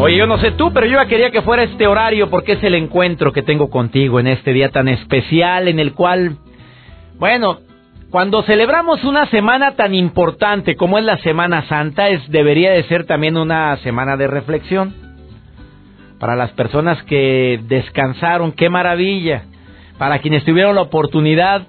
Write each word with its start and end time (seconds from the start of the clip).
Oye, 0.00 0.16
yo 0.16 0.26
no 0.26 0.38
sé 0.38 0.52
tú, 0.52 0.72
pero 0.72 0.86
yo 0.86 0.92
ya 0.92 1.06
quería 1.06 1.30
que 1.30 1.42
fuera 1.42 1.64
este 1.64 1.86
horario 1.86 2.30
porque 2.30 2.52
es 2.52 2.62
el 2.62 2.74
encuentro 2.74 3.32
que 3.32 3.42
tengo 3.42 3.68
contigo 3.68 4.20
en 4.20 4.28
este 4.28 4.52
día 4.52 4.70
tan 4.70 4.86
especial 4.86 5.66
en 5.66 5.80
el 5.80 5.92
cual 5.92 6.38
bueno, 7.18 7.58
cuando 8.10 8.42
celebramos 8.44 9.02
una 9.02 9.26
semana 9.26 9.74
tan 9.74 9.92
importante 9.92 10.76
como 10.76 10.98
es 10.98 11.04
la 11.04 11.18
Semana 11.18 11.66
Santa, 11.66 12.10
es, 12.10 12.30
debería 12.30 12.70
de 12.70 12.84
ser 12.84 13.06
también 13.06 13.36
una 13.36 13.76
semana 13.78 14.16
de 14.16 14.28
reflexión. 14.28 14.94
Para 16.20 16.36
las 16.36 16.52
personas 16.52 17.02
que 17.02 17.60
descansaron, 17.64 18.52
qué 18.52 18.70
maravilla. 18.70 19.46
Para 19.98 20.20
quienes 20.20 20.44
tuvieron 20.44 20.76
la 20.76 20.82
oportunidad 20.82 21.66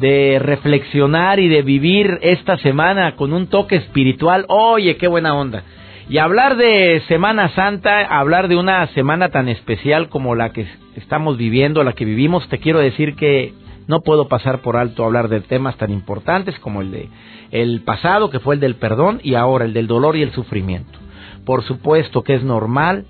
de 0.00 0.40
reflexionar 0.40 1.38
y 1.38 1.48
de 1.48 1.62
vivir 1.62 2.18
esta 2.22 2.58
semana 2.58 3.14
con 3.14 3.32
un 3.32 3.46
toque 3.46 3.76
espiritual, 3.76 4.44
oye, 4.48 4.96
qué 4.96 5.06
buena 5.06 5.36
onda. 5.36 5.62
Y 6.10 6.16
hablar 6.16 6.56
de 6.56 7.02
Semana 7.06 7.50
Santa, 7.50 8.00
hablar 8.00 8.48
de 8.48 8.56
una 8.56 8.86
semana 8.94 9.28
tan 9.28 9.46
especial 9.46 10.08
como 10.08 10.34
la 10.34 10.54
que 10.54 10.66
estamos 10.96 11.36
viviendo, 11.36 11.84
la 11.84 11.92
que 11.92 12.06
vivimos, 12.06 12.48
te 12.48 12.58
quiero 12.58 12.78
decir 12.78 13.14
que 13.14 13.52
no 13.88 14.00
puedo 14.00 14.26
pasar 14.26 14.62
por 14.62 14.78
alto 14.78 15.04
hablar 15.04 15.28
de 15.28 15.42
temas 15.42 15.76
tan 15.76 15.90
importantes 15.90 16.58
como 16.60 16.80
el 16.80 16.90
de 16.92 17.10
el 17.50 17.82
pasado, 17.82 18.30
que 18.30 18.40
fue 18.40 18.54
el 18.54 18.60
del 18.60 18.76
perdón, 18.76 19.20
y 19.22 19.34
ahora 19.34 19.66
el 19.66 19.74
del 19.74 19.86
dolor 19.86 20.16
y 20.16 20.22
el 20.22 20.32
sufrimiento. 20.32 20.98
Por 21.44 21.62
supuesto 21.64 22.22
que 22.22 22.36
es 22.36 22.42
normal 22.42 23.04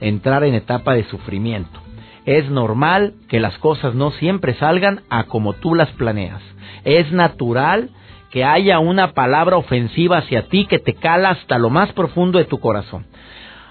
entrar 0.00 0.44
en 0.44 0.54
etapa 0.54 0.94
de 0.94 1.02
sufrimiento. 1.04 1.80
Es 2.26 2.48
normal 2.48 3.14
que 3.28 3.40
las 3.40 3.58
cosas 3.58 3.96
no 3.96 4.12
siempre 4.12 4.54
salgan 4.54 5.00
a 5.10 5.24
como 5.24 5.54
tú 5.54 5.74
las 5.74 5.90
planeas. 5.92 6.42
Es 6.84 7.10
natural 7.10 7.90
que 8.30 8.44
haya 8.44 8.78
una 8.78 9.12
palabra 9.12 9.56
ofensiva 9.56 10.18
hacia 10.18 10.48
ti 10.48 10.66
que 10.66 10.78
te 10.78 10.94
cala 10.94 11.30
hasta 11.30 11.58
lo 11.58 11.68
más 11.68 11.92
profundo 11.92 12.38
de 12.38 12.44
tu 12.44 12.60
corazón. 12.60 13.06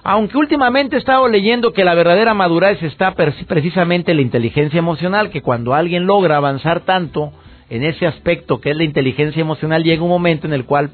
Aunque 0.03 0.37
últimamente 0.37 0.95
he 0.95 0.99
estado 0.99 1.27
leyendo 1.27 1.73
que 1.73 1.83
la 1.83 1.93
verdadera 1.93 2.33
madurez 2.33 2.81
está 2.83 3.15
precisamente 3.15 4.11
en 4.11 4.17
la 4.17 4.23
inteligencia 4.23 4.79
emocional, 4.79 5.29
que 5.29 5.41
cuando 5.41 5.73
alguien 5.73 6.05
logra 6.05 6.37
avanzar 6.37 6.81
tanto 6.81 7.31
en 7.69 7.83
ese 7.83 8.07
aspecto 8.07 8.59
que 8.59 8.71
es 8.71 8.77
la 8.77 8.83
inteligencia 8.83 9.41
emocional, 9.41 9.83
llega 9.83 10.03
un 10.03 10.09
momento 10.09 10.47
en 10.47 10.53
el 10.53 10.65
cual 10.65 10.91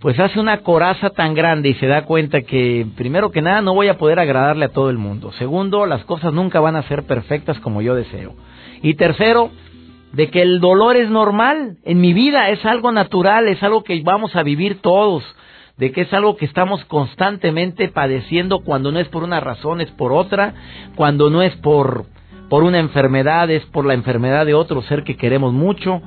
pues 0.00 0.20
hace 0.20 0.38
una 0.38 0.58
coraza 0.58 1.10
tan 1.10 1.34
grande 1.34 1.70
y 1.70 1.74
se 1.74 1.86
da 1.86 2.04
cuenta 2.04 2.42
que 2.42 2.86
primero 2.96 3.30
que 3.30 3.40
nada 3.40 3.62
no 3.62 3.74
voy 3.74 3.88
a 3.88 3.96
poder 3.96 4.18
agradarle 4.18 4.66
a 4.66 4.72
todo 4.72 4.90
el 4.90 4.98
mundo. 4.98 5.32
Segundo, 5.38 5.86
las 5.86 6.04
cosas 6.04 6.32
nunca 6.32 6.60
van 6.60 6.76
a 6.76 6.82
ser 6.82 7.04
perfectas 7.04 7.58
como 7.60 7.80
yo 7.80 7.94
deseo. 7.94 8.34
Y 8.82 8.94
tercero, 8.94 9.50
de 10.12 10.30
que 10.30 10.42
el 10.42 10.60
dolor 10.60 10.96
es 10.96 11.10
normal 11.10 11.76
en 11.84 12.00
mi 12.00 12.12
vida, 12.12 12.50
es 12.50 12.64
algo 12.64 12.92
natural, 12.92 13.48
es 13.48 13.62
algo 13.62 13.84
que 13.84 14.00
vamos 14.02 14.34
a 14.36 14.42
vivir 14.42 14.80
todos 14.80 15.24
de 15.76 15.92
que 15.92 16.02
es 16.02 16.12
algo 16.12 16.36
que 16.36 16.46
estamos 16.46 16.84
constantemente 16.86 17.88
padeciendo 17.88 18.60
cuando 18.60 18.92
no 18.92 18.98
es 18.98 19.08
por 19.08 19.22
una 19.22 19.40
razón, 19.40 19.80
es 19.80 19.90
por 19.90 20.12
otra, 20.12 20.54
cuando 20.94 21.28
no 21.28 21.42
es 21.42 21.54
por, 21.56 22.06
por 22.48 22.62
una 22.62 22.78
enfermedad, 22.78 23.50
es 23.50 23.64
por 23.66 23.84
la 23.84 23.94
enfermedad 23.94 24.46
de 24.46 24.54
otro 24.54 24.82
ser 24.82 25.04
que 25.04 25.16
queremos 25.16 25.52
mucho, 25.52 26.00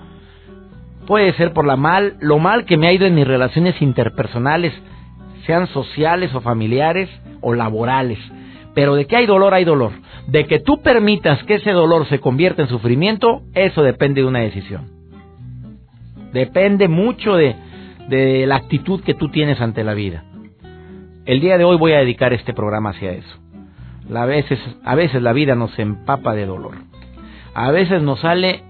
puede 1.05 1.33
ser 1.33 1.53
por 1.53 1.65
la 1.65 1.75
mal, 1.75 2.15
lo 2.19 2.39
mal 2.39 2.65
que 2.65 2.77
me 2.77 2.87
ha 2.87 2.93
ido 2.93 3.05
en 3.05 3.15
mis 3.15 3.27
relaciones 3.27 3.79
interpersonales, 3.81 4.73
sean 5.45 5.67
sociales 5.67 6.33
o 6.33 6.41
familiares 6.41 7.09
o 7.41 7.53
laborales. 7.53 8.19
Pero 8.79 8.95
de 8.95 9.07
que 9.07 9.17
hay 9.17 9.25
dolor, 9.25 9.53
hay 9.53 9.65
dolor. 9.65 9.91
De 10.27 10.45
que 10.45 10.59
tú 10.59 10.81
permitas 10.81 11.43
que 11.43 11.55
ese 11.55 11.71
dolor 11.71 12.07
se 12.07 12.21
convierta 12.21 12.61
en 12.61 12.69
sufrimiento, 12.69 13.41
eso 13.53 13.83
depende 13.83 14.21
de 14.21 14.27
una 14.27 14.39
decisión. 14.39 14.87
Depende 16.31 16.87
mucho 16.87 17.35
de, 17.35 17.57
de 18.07 18.47
la 18.47 18.55
actitud 18.55 19.03
que 19.03 19.15
tú 19.15 19.27
tienes 19.27 19.59
ante 19.59 19.83
la 19.83 19.93
vida. 19.93 20.23
El 21.25 21.41
día 21.41 21.57
de 21.57 21.65
hoy 21.65 21.75
voy 21.75 21.91
a 21.91 21.97
dedicar 21.97 22.31
este 22.31 22.53
programa 22.53 22.91
hacia 22.91 23.11
eso. 23.11 23.37
A 24.15 24.25
veces, 24.25 24.57
a 24.85 24.95
veces 24.95 25.21
la 25.21 25.33
vida 25.33 25.55
nos 25.55 25.77
empapa 25.77 26.33
de 26.33 26.45
dolor. 26.45 26.75
A 27.53 27.71
veces 27.71 28.01
nos 28.01 28.21
sale 28.21 28.63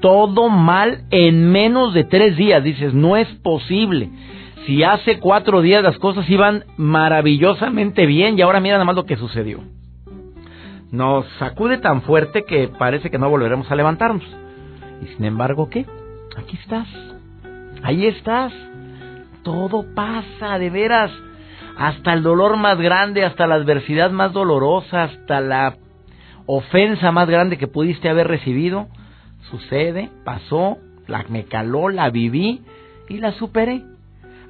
todo 0.00 0.48
mal 0.48 1.04
en 1.10 1.52
menos 1.52 1.92
de 1.92 2.04
tres 2.04 2.34
días. 2.34 2.64
Dices, 2.64 2.94
no 2.94 3.18
es 3.18 3.28
posible. 3.42 4.08
Si 4.66 4.82
hace 4.82 5.18
cuatro 5.18 5.62
días 5.62 5.82
las 5.82 5.98
cosas 5.98 6.28
iban 6.28 6.64
maravillosamente 6.76 8.06
bien 8.06 8.38
y 8.38 8.42
ahora 8.42 8.60
mira 8.60 8.74
nada 8.74 8.84
más 8.84 8.96
lo 8.96 9.06
que 9.06 9.16
sucedió. 9.16 9.60
Nos 10.90 11.26
sacude 11.38 11.78
tan 11.78 12.02
fuerte 12.02 12.44
que 12.44 12.68
parece 12.68 13.10
que 13.10 13.18
no 13.18 13.30
volveremos 13.30 13.70
a 13.70 13.76
levantarnos. 13.76 14.24
Y 15.02 15.06
sin 15.16 15.24
embargo, 15.24 15.70
¿qué? 15.70 15.86
Aquí 16.36 16.58
estás. 16.60 16.88
Ahí 17.82 18.06
estás 18.06 18.52
todo 19.42 19.84
pasa, 19.94 20.58
de 20.58 20.70
veras. 20.70 21.10
Hasta 21.76 22.12
el 22.12 22.22
dolor 22.22 22.56
más 22.56 22.78
grande, 22.78 23.24
hasta 23.24 23.46
la 23.46 23.54
adversidad 23.54 24.10
más 24.10 24.32
dolorosa, 24.32 25.04
hasta 25.04 25.40
la 25.40 25.76
ofensa 26.46 27.10
más 27.12 27.28
grande 27.28 27.58
que 27.58 27.68
pudiste 27.68 28.08
haber 28.08 28.28
recibido, 28.28 28.88
sucede, 29.50 30.10
pasó, 30.24 30.78
la 31.06 31.24
me 31.28 31.44
caló, 31.44 31.88
la 31.88 32.10
viví 32.10 32.62
y 33.08 33.18
la 33.18 33.32
superé. 33.32 33.82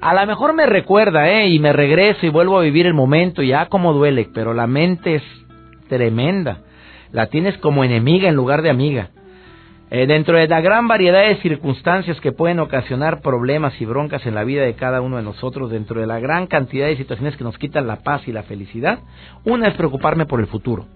A 0.01 0.15
lo 0.15 0.25
mejor 0.25 0.53
me 0.53 0.65
recuerda, 0.65 1.29
¿eh? 1.29 1.49
Y 1.49 1.59
me 1.59 1.73
regreso 1.73 2.25
y 2.25 2.29
vuelvo 2.29 2.57
a 2.57 2.63
vivir 2.63 2.87
el 2.87 2.95
momento, 2.95 3.43
ya 3.43 3.67
como 3.67 3.93
duele, 3.93 4.27
pero 4.33 4.55
la 4.55 4.65
mente 4.65 5.15
es 5.15 5.23
tremenda. 5.89 6.61
La 7.11 7.27
tienes 7.27 7.55
como 7.59 7.83
enemiga 7.83 8.27
en 8.27 8.35
lugar 8.35 8.63
de 8.63 8.71
amiga. 8.71 9.09
Eh, 9.91 10.07
dentro 10.07 10.37
de 10.37 10.47
la 10.47 10.59
gran 10.59 10.87
variedad 10.87 11.27
de 11.27 11.35
circunstancias 11.41 12.19
que 12.19 12.31
pueden 12.31 12.59
ocasionar 12.59 13.21
problemas 13.21 13.79
y 13.79 13.85
broncas 13.85 14.25
en 14.25 14.33
la 14.33 14.43
vida 14.43 14.63
de 14.63 14.73
cada 14.73 15.01
uno 15.01 15.17
de 15.17 15.23
nosotros, 15.23 15.69
dentro 15.69 16.01
de 16.01 16.07
la 16.07 16.19
gran 16.19 16.47
cantidad 16.47 16.87
de 16.87 16.97
situaciones 16.97 17.37
que 17.37 17.43
nos 17.43 17.59
quitan 17.59 17.85
la 17.85 17.97
paz 17.97 18.27
y 18.27 18.31
la 18.31 18.43
felicidad, 18.43 18.99
una 19.43 19.67
es 19.67 19.75
preocuparme 19.75 20.25
por 20.25 20.39
el 20.39 20.47
futuro. 20.47 20.87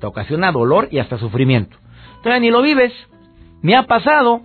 Te 0.00 0.06
ocasiona 0.06 0.50
dolor 0.50 0.88
y 0.90 0.98
hasta 0.98 1.18
sufrimiento. 1.18 1.76
Entonces 2.16 2.40
ni 2.40 2.50
lo 2.50 2.62
vives, 2.62 2.92
ni 3.62 3.74
ha 3.74 3.84
pasado, 3.84 4.40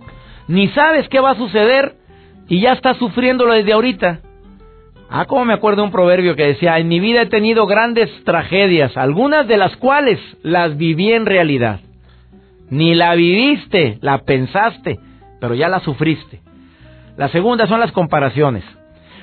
ni 0.46 0.68
sabes 0.68 1.08
qué 1.08 1.18
va 1.18 1.30
a 1.30 1.36
suceder 1.36 2.03
y 2.48 2.60
ya 2.60 2.72
estás 2.72 2.96
sufriéndolo 2.98 3.54
desde 3.54 3.72
ahorita. 3.72 4.20
Ah, 5.08 5.26
como 5.26 5.44
me 5.44 5.54
acuerdo 5.54 5.82
de 5.82 5.86
un 5.86 5.92
proverbio 5.92 6.34
que 6.34 6.46
decía, 6.46 6.78
en 6.78 6.88
mi 6.88 6.98
vida 6.98 7.22
he 7.22 7.26
tenido 7.26 7.66
grandes 7.66 8.10
tragedias, 8.24 8.96
algunas 8.96 9.46
de 9.46 9.56
las 9.56 9.76
cuales 9.76 10.18
las 10.42 10.76
viví 10.76 11.12
en 11.12 11.26
realidad. 11.26 11.80
Ni 12.70 12.94
la 12.94 13.14
viviste, 13.14 13.98
la 14.00 14.18
pensaste, 14.18 14.98
pero 15.40 15.54
ya 15.54 15.68
la 15.68 15.80
sufriste. 15.80 16.40
La 17.16 17.28
segunda 17.28 17.66
son 17.66 17.80
las 17.80 17.92
comparaciones. 17.92 18.64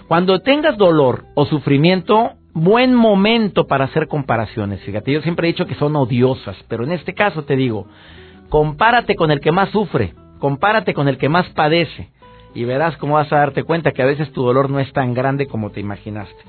Cuando 0.07 0.39
tengas 0.39 0.77
dolor 0.77 1.25
o 1.35 1.45
sufrimiento, 1.45 2.33
buen 2.53 2.93
momento 2.93 3.65
para 3.67 3.85
hacer 3.85 4.07
comparaciones. 4.07 4.81
Fíjate, 4.81 5.11
yo 5.11 5.21
siempre 5.21 5.47
he 5.47 5.51
dicho 5.51 5.65
que 5.65 5.75
son 5.75 5.95
odiosas, 5.95 6.55
pero 6.67 6.83
en 6.83 6.91
este 6.91 7.13
caso 7.13 7.43
te 7.43 7.55
digo, 7.55 7.87
compárate 8.49 9.15
con 9.15 9.31
el 9.31 9.39
que 9.39 9.51
más 9.51 9.69
sufre, 9.69 10.13
compárate 10.39 10.93
con 10.93 11.07
el 11.07 11.17
que 11.17 11.29
más 11.29 11.49
padece 11.49 12.09
y 12.53 12.65
verás 12.65 12.97
cómo 12.97 13.15
vas 13.15 13.31
a 13.31 13.37
darte 13.37 13.63
cuenta 13.63 13.91
que 13.91 14.01
a 14.01 14.05
veces 14.05 14.31
tu 14.31 14.43
dolor 14.43 14.69
no 14.69 14.79
es 14.79 14.91
tan 14.93 15.13
grande 15.13 15.47
como 15.47 15.71
te 15.71 15.79
imaginaste. 15.79 16.43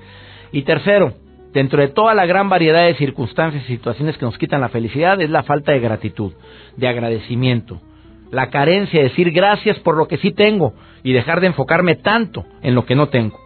Y 0.52 0.62
tercero, 0.62 1.14
dentro 1.52 1.80
de 1.80 1.88
toda 1.88 2.14
la 2.14 2.26
gran 2.26 2.48
variedad 2.48 2.84
de 2.84 2.94
circunstancias 2.94 3.64
y 3.64 3.74
situaciones 3.74 4.16
que 4.16 4.24
nos 4.24 4.38
quitan 4.38 4.60
la 4.60 4.68
felicidad, 4.68 5.20
es 5.20 5.30
la 5.30 5.42
falta 5.42 5.72
de 5.72 5.80
gratitud, 5.80 6.32
de 6.76 6.88
agradecimiento, 6.88 7.80
la 8.30 8.50
carencia 8.50 9.00
de 9.00 9.08
decir 9.08 9.30
gracias 9.30 9.78
por 9.80 9.96
lo 9.96 10.08
que 10.08 10.18
sí 10.18 10.32
tengo 10.32 10.74
y 11.02 11.12
dejar 11.12 11.40
de 11.40 11.48
enfocarme 11.48 11.96
tanto 11.96 12.44
en 12.62 12.74
lo 12.74 12.84
que 12.84 12.94
no 12.94 13.08
tengo. 13.08 13.38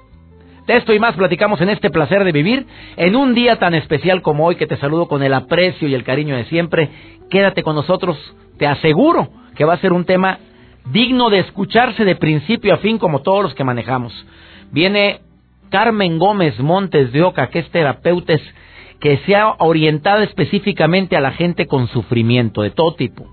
De 0.66 0.76
esto 0.76 0.92
y 0.92 0.98
más 0.98 1.14
platicamos 1.14 1.60
en 1.60 1.68
este 1.68 1.90
placer 1.90 2.24
de 2.24 2.32
vivir, 2.32 2.66
en 2.96 3.14
un 3.14 3.34
día 3.34 3.56
tan 3.56 3.74
especial 3.74 4.20
como 4.20 4.46
hoy 4.46 4.56
que 4.56 4.66
te 4.66 4.76
saludo 4.76 5.06
con 5.06 5.22
el 5.22 5.32
aprecio 5.32 5.86
y 5.86 5.94
el 5.94 6.02
cariño 6.02 6.36
de 6.36 6.44
siempre. 6.46 6.90
Quédate 7.30 7.62
con 7.62 7.76
nosotros, 7.76 8.16
te 8.58 8.66
aseguro 8.66 9.28
que 9.54 9.64
va 9.64 9.74
a 9.74 9.78
ser 9.78 9.92
un 9.92 10.04
tema 10.04 10.40
digno 10.92 11.30
de 11.30 11.40
escucharse 11.40 12.04
de 12.04 12.16
principio 12.16 12.74
a 12.74 12.78
fin 12.78 12.98
como 12.98 13.22
todos 13.22 13.42
los 13.42 13.54
que 13.54 13.64
manejamos. 13.64 14.12
Viene 14.70 15.20
Carmen 15.70 16.18
Gómez 16.18 16.58
Montes 16.60 17.12
de 17.12 17.22
Oca, 17.22 17.48
que 17.48 17.60
es 17.60 17.70
terapeuta 17.70 18.34
que 19.00 19.18
se 19.18 19.36
ha 19.36 19.54
orientado 19.58 20.22
específicamente 20.22 21.16
a 21.16 21.20
la 21.20 21.32
gente 21.32 21.66
con 21.66 21.88
sufrimiento 21.88 22.62
de 22.62 22.70
todo 22.70 22.94
tipo. 22.94 23.26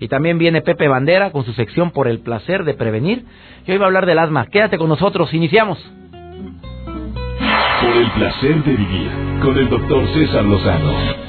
Y 0.00 0.08
también 0.08 0.38
viene 0.38 0.62
Pepe 0.62 0.88
Bandera 0.88 1.30
con 1.30 1.44
su 1.44 1.52
sección 1.52 1.90
por 1.90 2.08
el 2.08 2.20
placer 2.20 2.64
de 2.64 2.74
prevenir. 2.74 3.24
Yo 3.66 3.74
iba 3.74 3.84
a 3.84 3.86
hablar 3.86 4.06
del 4.06 4.18
asma. 4.18 4.46
Quédate 4.46 4.78
con 4.78 4.88
nosotros, 4.88 5.32
iniciamos. 5.32 5.78
Por 7.80 7.96
el 7.96 8.10
placer 8.12 8.64
de 8.64 8.76
vivir 8.76 9.10
con 9.42 9.56
el 9.56 9.68
doctor 9.68 10.06
César 10.14 10.44
Lozano. 10.44 11.23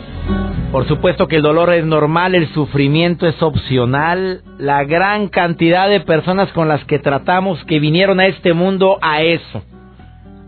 Por 0.76 0.90
supuesto 0.90 1.30
que 1.30 1.38
el 1.38 1.42
dolor 1.42 1.72
es 1.74 1.86
normal, 1.86 2.36
el 2.36 2.50
sufrimiento 2.50 3.28
es 3.28 3.42
opcional. 3.42 4.42
La 4.58 4.84
gran 4.84 5.30
cantidad 5.30 5.88
de 5.88 6.02
personas 6.02 6.52
con 6.52 6.68
las 6.68 6.84
que 6.84 7.00
tratamos 7.00 7.64
que 7.64 7.80
vinieron 7.80 8.20
a 8.20 8.26
este 8.26 8.52
mundo 8.52 8.98
a 9.02 9.22
eso. 9.22 9.64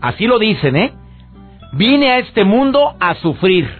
Así 0.02 0.26
lo 0.26 0.38
dicen, 0.38 0.76
¿eh? 0.76 0.92
Vine 1.72 2.10
a 2.10 2.18
este 2.18 2.44
mundo 2.44 2.94
a 3.00 3.14
sufrir. 3.14 3.70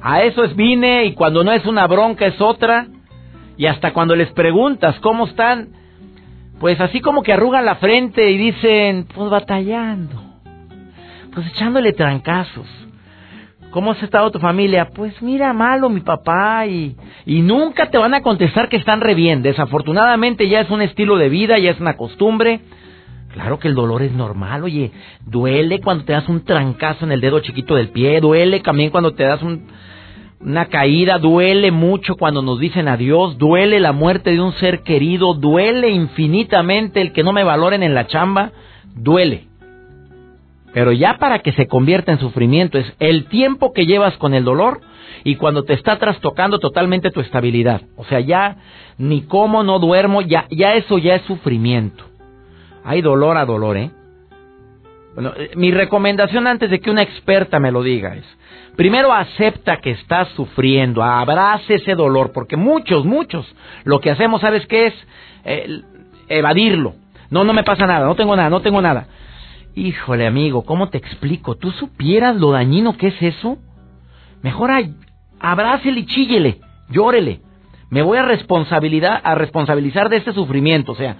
A 0.00 0.22
eso 0.22 0.42
es 0.42 0.56
vine 0.56 1.04
y 1.04 1.12
cuando 1.12 1.44
no 1.44 1.52
es 1.52 1.66
una 1.66 1.86
bronca 1.86 2.24
es 2.24 2.40
otra. 2.40 2.86
Y 3.58 3.66
hasta 3.66 3.92
cuando 3.92 4.16
les 4.16 4.32
preguntas 4.32 4.98
cómo 5.00 5.26
están, 5.26 5.68
pues 6.60 6.80
así 6.80 7.02
como 7.02 7.22
que 7.22 7.34
arrugan 7.34 7.66
la 7.66 7.74
frente 7.74 8.30
y 8.30 8.38
dicen, 8.38 9.06
pues 9.14 9.28
batallando, 9.28 10.18
pues 11.34 11.46
echándole 11.48 11.92
trancazos. 11.92 12.66
¿Cómo 13.72 13.92
has 13.92 14.02
estado 14.02 14.30
tu 14.30 14.38
familia? 14.38 14.90
Pues 14.94 15.20
mira, 15.22 15.54
malo 15.54 15.88
mi 15.88 16.00
papá 16.00 16.66
y, 16.66 16.94
y 17.24 17.40
nunca 17.40 17.90
te 17.90 17.96
van 17.96 18.12
a 18.12 18.20
contestar 18.20 18.68
que 18.68 18.76
están 18.76 19.00
re 19.00 19.14
bien. 19.14 19.42
Desafortunadamente 19.42 20.46
ya 20.46 20.60
es 20.60 20.68
un 20.68 20.82
estilo 20.82 21.16
de 21.16 21.30
vida, 21.30 21.58
ya 21.58 21.70
es 21.70 21.80
una 21.80 21.96
costumbre. 21.96 22.60
Claro 23.32 23.58
que 23.58 23.68
el 23.68 23.74
dolor 23.74 24.02
es 24.02 24.12
normal, 24.12 24.62
oye, 24.62 24.92
duele 25.24 25.80
cuando 25.80 26.04
te 26.04 26.12
das 26.12 26.28
un 26.28 26.44
trancazo 26.44 27.06
en 27.06 27.12
el 27.12 27.22
dedo 27.22 27.40
chiquito 27.40 27.74
del 27.74 27.88
pie, 27.88 28.20
duele 28.20 28.60
también 28.60 28.90
cuando 28.90 29.14
te 29.14 29.24
das 29.24 29.40
un, 29.40 29.68
una 30.38 30.66
caída, 30.66 31.18
duele 31.18 31.70
mucho 31.70 32.16
cuando 32.16 32.42
nos 32.42 32.60
dicen 32.60 32.88
adiós, 32.88 33.38
duele 33.38 33.80
la 33.80 33.92
muerte 33.92 34.32
de 34.32 34.40
un 34.42 34.52
ser 34.52 34.82
querido, 34.82 35.32
duele 35.32 35.88
infinitamente 35.88 37.00
el 37.00 37.12
que 37.14 37.22
no 37.22 37.32
me 37.32 37.42
valoren 37.42 37.82
en 37.82 37.94
la 37.94 38.06
chamba, 38.06 38.52
duele. 38.94 39.51
Pero 40.72 40.92
ya 40.92 41.18
para 41.18 41.40
que 41.40 41.52
se 41.52 41.66
convierta 41.66 42.12
en 42.12 42.18
sufrimiento 42.18 42.78
es 42.78 42.92
el 42.98 43.26
tiempo 43.26 43.72
que 43.72 43.86
llevas 43.86 44.16
con 44.16 44.34
el 44.34 44.44
dolor 44.44 44.80
y 45.24 45.36
cuando 45.36 45.64
te 45.64 45.74
está 45.74 45.98
trastocando 45.98 46.58
totalmente 46.58 47.10
tu 47.10 47.20
estabilidad. 47.20 47.82
O 47.96 48.04
sea, 48.04 48.20
ya 48.20 48.56
ni 48.98 49.22
como, 49.22 49.62
no 49.62 49.78
duermo, 49.78 50.22
ya, 50.22 50.46
ya 50.50 50.74
eso 50.74 50.98
ya 50.98 51.14
es 51.14 51.22
sufrimiento. 51.22 52.04
Hay 52.84 53.02
dolor 53.02 53.36
a 53.36 53.44
dolor, 53.44 53.76
¿eh? 53.76 53.90
Bueno, 55.14 55.32
eh, 55.36 55.50
mi 55.56 55.70
recomendación 55.70 56.46
antes 56.46 56.70
de 56.70 56.80
que 56.80 56.90
una 56.90 57.02
experta 57.02 57.60
me 57.60 57.70
lo 57.70 57.82
diga 57.82 58.16
es, 58.16 58.24
Primero 58.76 59.12
acepta 59.12 59.78
que 59.78 59.90
estás 59.90 60.28
sufriendo, 60.30 61.02
abrace 61.02 61.74
ese 61.74 61.94
dolor, 61.94 62.32
porque 62.32 62.56
muchos, 62.56 63.04
muchos, 63.04 63.46
lo 63.84 64.00
que 64.00 64.10
hacemos, 64.10 64.40
¿sabes 64.40 64.66
qué 64.66 64.86
es? 64.86 64.94
evadirlo. 66.28 66.94
No, 67.30 67.42
no 67.42 67.52
me 67.52 67.64
pasa 67.64 67.84
nada, 67.84 68.06
no 68.06 68.14
tengo 68.14 68.36
nada, 68.36 68.48
no 68.48 68.60
tengo 68.62 68.80
nada. 68.80 69.08
Híjole, 69.74 70.26
amigo, 70.26 70.64
¿cómo 70.64 70.90
te 70.90 70.98
explico? 70.98 71.56
¿Tú 71.56 71.70
supieras 71.70 72.36
lo 72.36 72.50
dañino 72.50 72.96
que 72.96 73.08
es 73.08 73.22
eso? 73.22 73.56
Mejor 74.42 74.70
abrácele 75.40 76.00
y 76.00 76.06
chíllele, 76.06 76.60
llórele. 76.90 77.40
Me 77.88 78.02
voy 78.02 78.18
a, 78.18 78.22
responsabilidad, 78.22 79.20
a 79.22 79.34
responsabilizar 79.34 80.08
de 80.08 80.18
este 80.18 80.32
sufrimiento. 80.32 80.92
O 80.92 80.94
sea, 80.94 81.16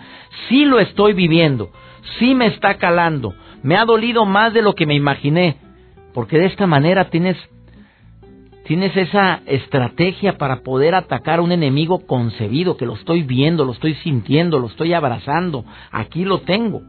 sí 0.49 0.65
lo 0.65 0.81
estoy 0.81 1.15
viviendo, 1.15 1.71
sí 2.19 2.35
me 2.35 2.47
está 2.47 2.75
calando, 2.75 3.35
me 3.63 3.77
ha 3.77 3.85
dolido 3.85 4.27
más 4.27 4.53
de 4.53 4.63
lo 4.63 4.75
que 4.75 4.87
me 4.87 4.95
imaginé, 4.95 5.57
porque 6.13 6.39
de 6.39 6.47
esta 6.47 6.67
manera 6.67 7.11
tienes 7.11 7.37
tienes 8.65 8.97
esa 8.97 9.41
estrategia 9.47 10.39
para 10.39 10.63
poder 10.63 10.95
atacar 10.95 11.41
a 11.41 11.43
un 11.43 11.53
enemigo 11.53 12.07
concebido, 12.07 12.77
que 12.77 12.87
lo 12.87 12.95
estoy 12.95 13.23
viendo, 13.23 13.65
lo 13.65 13.73
estoy 13.73 13.95
sintiendo, 13.97 14.59
lo 14.59 14.69
estoy 14.69 14.93
abrazando, 14.93 15.65
aquí 15.91 16.25
lo 16.25 16.43
tengo. 16.43 16.83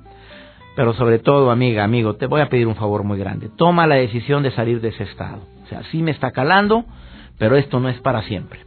Pero 0.75 0.93
sobre 0.93 1.19
todo, 1.19 1.51
amiga, 1.51 1.83
amigo, 1.83 2.15
te 2.15 2.25
voy 2.25 2.41
a 2.41 2.49
pedir 2.49 2.67
un 2.67 2.75
favor 2.75 3.03
muy 3.03 3.19
grande. 3.19 3.49
Toma 3.55 3.87
la 3.87 3.95
decisión 3.95 4.43
de 4.43 4.51
salir 4.51 4.81
de 4.81 4.89
ese 4.89 5.03
estado. 5.03 5.41
O 5.63 5.67
sea, 5.67 5.83
sí 5.91 6.01
me 6.01 6.11
está 6.11 6.31
calando, 6.31 6.85
pero 7.37 7.55
esto 7.55 7.79
no 7.79 7.89
es 7.89 7.99
para 8.01 8.23
siempre. 8.23 8.59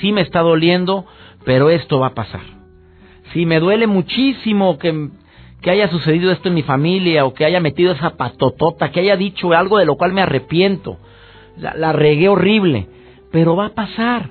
Sí 0.00 0.12
me 0.12 0.20
está 0.20 0.40
doliendo, 0.40 1.06
pero 1.44 1.70
esto 1.70 2.00
va 2.00 2.08
a 2.08 2.14
pasar. 2.14 2.42
Sí 3.32 3.46
me 3.46 3.60
duele 3.60 3.86
muchísimo 3.86 4.78
que 4.78 5.10
que 5.64 5.70
haya 5.70 5.88
sucedido 5.88 6.30
esto 6.30 6.48
en 6.48 6.54
mi 6.54 6.62
familia 6.62 7.24
o 7.24 7.32
que 7.32 7.46
haya 7.46 7.58
metido 7.58 7.92
esa 7.92 8.10
patotota, 8.10 8.90
que 8.90 9.00
haya 9.00 9.16
dicho 9.16 9.50
algo 9.54 9.78
de 9.78 9.86
lo 9.86 9.96
cual 9.96 10.12
me 10.12 10.20
arrepiento. 10.20 10.98
La, 11.56 11.92
regué 11.92 12.28
horrible, 12.28 12.86
pero 13.32 13.56
va 13.56 13.66
a 13.66 13.74
pasar, 13.74 14.30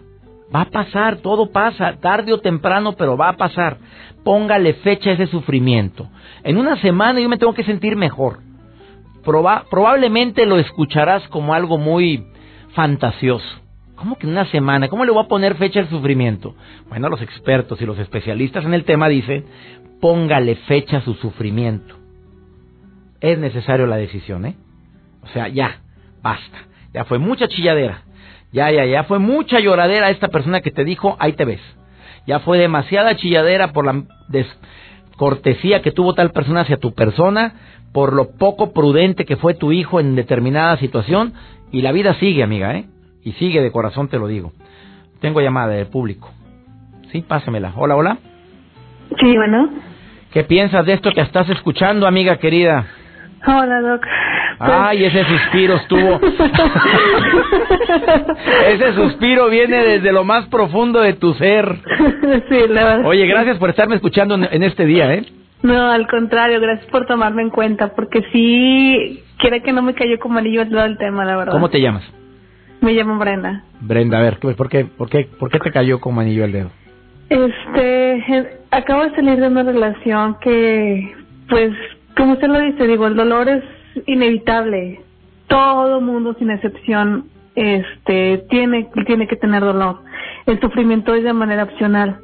va 0.55 0.61
a 0.61 0.69
pasar, 0.69 1.17
todo 1.17 1.51
pasa, 1.51 1.97
tarde 1.99 2.33
o 2.33 2.39
temprano, 2.39 2.93
pero 2.93 3.17
va 3.17 3.29
a 3.29 3.37
pasar. 3.37 3.77
Póngale 4.23 4.73
fecha 4.75 5.09
a 5.09 5.13
ese 5.13 5.27
sufrimiento. 5.27 6.09
En 6.43 6.57
una 6.57 6.79
semana 6.81 7.19
yo 7.19 7.29
me 7.29 7.37
tengo 7.37 7.53
que 7.53 7.63
sentir 7.63 7.95
mejor. 7.95 8.39
probablemente 9.23 10.45
lo 10.45 10.57
escucharás 10.57 11.27
como 11.29 11.53
algo 11.53 11.77
muy 11.77 12.25
fantasioso. 12.73 13.63
¿Cómo 13.95 14.17
que 14.17 14.25
en 14.25 14.33
una 14.33 14.45
semana? 14.45 14.89
¿Cómo 14.89 15.05
le 15.05 15.11
voy 15.11 15.23
a 15.23 15.27
poner 15.27 15.55
fecha 15.55 15.79
al 15.79 15.89
sufrimiento? 15.89 16.55
Bueno, 16.89 17.09
los 17.09 17.21
expertos 17.21 17.81
y 17.81 17.85
los 17.85 17.97
especialistas 17.99 18.65
en 18.65 18.73
el 18.73 18.83
tema 18.83 19.07
dicen, 19.07 19.45
póngale 20.01 20.55
fecha 20.55 20.97
a 20.97 21.01
su 21.01 21.13
sufrimiento. 21.13 21.95
Es 23.21 23.39
necesario 23.39 23.87
la 23.87 23.95
decisión, 23.95 24.45
¿eh? 24.45 24.55
O 25.21 25.27
sea, 25.27 25.47
ya, 25.47 25.79
basta. 26.21 26.57
Ya 26.93 27.05
fue 27.05 27.19
mucha 27.19 27.47
chilladera. 27.47 28.01
Ya, 28.51 28.69
ya, 28.71 28.85
ya 28.85 29.05
fue 29.05 29.19
mucha 29.19 29.59
lloradera 29.59 30.09
esta 30.09 30.27
persona 30.27 30.61
que 30.61 30.71
te 30.71 30.83
dijo, 30.83 31.15
ahí 31.19 31.33
te 31.33 31.45
ves. 31.45 31.61
Ya 32.25 32.39
fue 32.39 32.57
demasiada 32.57 33.15
chilladera 33.15 33.73
por 33.73 33.85
la 33.85 34.03
descortesía 34.29 35.81
que 35.81 35.91
tuvo 35.91 36.13
tal 36.13 36.31
persona 36.31 36.61
hacia 36.61 36.77
tu 36.77 36.93
persona, 36.93 37.53
por 37.91 38.13
lo 38.13 38.31
poco 38.37 38.73
prudente 38.73 39.25
que 39.25 39.37
fue 39.37 39.53
tu 39.53 39.71
hijo 39.71 39.99
en 39.99 40.15
determinada 40.15 40.77
situación, 40.77 41.33
y 41.71 41.81
la 41.81 41.91
vida 41.91 42.13
sigue, 42.15 42.43
amiga, 42.43 42.75
¿eh? 42.75 42.85
Y 43.23 43.33
sigue 43.33 43.61
de 43.61 43.71
corazón, 43.71 44.07
te 44.07 44.19
lo 44.19 44.27
digo. 44.27 44.51
Tengo 45.21 45.41
llamada 45.41 45.73
del 45.73 45.87
público. 45.87 46.29
Sí, 47.11 47.21
pásamela. 47.21 47.73
Hola, 47.75 47.95
hola. 47.95 48.17
Sí, 49.19 49.35
bueno. 49.35 49.69
¿Qué 50.31 50.43
piensas 50.43 50.85
de 50.85 50.93
esto 50.93 51.11
que 51.11 51.21
estás 51.21 51.47
escuchando, 51.49 52.07
amiga 52.07 52.37
querida? 52.37 52.87
Hola, 53.45 53.81
Doc. 53.81 54.03
Pues 54.57 54.71
Ay, 54.71 55.05
ese 55.05 55.23
suspiro 55.25 55.75
estuvo. 55.75 56.19
ese 58.67 58.93
suspiro 58.93 59.49
viene 59.49 59.77
desde 59.77 60.11
lo 60.11 60.23
más 60.23 60.47
profundo 60.47 61.01
de 61.01 61.13
tu 61.13 61.33
ser. 61.33 61.75
sí, 62.49 62.57
la 62.69 62.83
verdad. 62.83 63.05
Oye, 63.05 63.25
gracias 63.27 63.57
por 63.57 63.69
estarme 63.69 63.95
escuchando 63.95 64.35
en 64.35 64.63
este 64.63 64.85
día, 64.85 65.13
¿eh? 65.13 65.25
No, 65.63 65.89
al 65.89 66.07
contrario, 66.07 66.59
gracias 66.59 66.89
por 66.91 67.05
tomarme 67.05 67.41
en 67.41 67.49
cuenta, 67.49 67.95
porque 67.95 68.21
sí, 68.33 69.23
quiere 69.37 69.61
que 69.61 69.71
no 69.71 69.81
me 69.81 69.93
cayó 69.93 70.19
como 70.19 70.39
anillo 70.39 70.61
al 70.61 70.69
lado 70.69 70.89
del 70.89 70.97
tema, 70.97 71.23
la 71.23 71.37
verdad. 71.37 71.53
¿Cómo 71.53 71.69
te 71.69 71.79
llamas? 71.79 72.03
Me 72.81 72.91
llamo 72.91 73.17
Brenda. 73.17 73.63
Brenda, 73.79 74.19
a 74.19 74.23
ver, 74.23 74.39
¿por 74.39 74.67
qué, 74.67 74.83
por 74.83 75.09
qué, 75.09 75.29
por 75.39 75.49
qué 75.49 75.59
te 75.59 75.71
cayó 75.71 76.01
como 76.01 76.19
anillo 76.19 76.43
al 76.43 76.51
dedo? 76.51 76.69
Este, 77.29 78.57
acabo 78.71 79.05
de 79.05 79.15
salir 79.15 79.39
de 79.39 79.47
una 79.47 79.63
relación 79.63 80.35
que, 80.41 81.15
pues, 81.47 81.71
como 82.17 82.33
usted 82.33 82.49
lo 82.49 82.59
dice, 82.59 82.85
digo, 82.85 83.07
el 83.07 83.15
dolor 83.15 83.47
es 83.47 83.63
inevitable. 84.05 85.01
Todo 85.47 86.01
mundo, 86.01 86.35
sin 86.39 86.51
excepción, 86.51 87.25
este, 87.55 88.45
tiene, 88.49 88.89
tiene 89.05 89.27
que 89.27 89.35
tener 89.35 89.61
dolor. 89.61 89.99
El 90.45 90.59
sufrimiento 90.59 91.13
es 91.13 91.23
de 91.23 91.33
manera 91.33 91.63
opcional. 91.63 92.19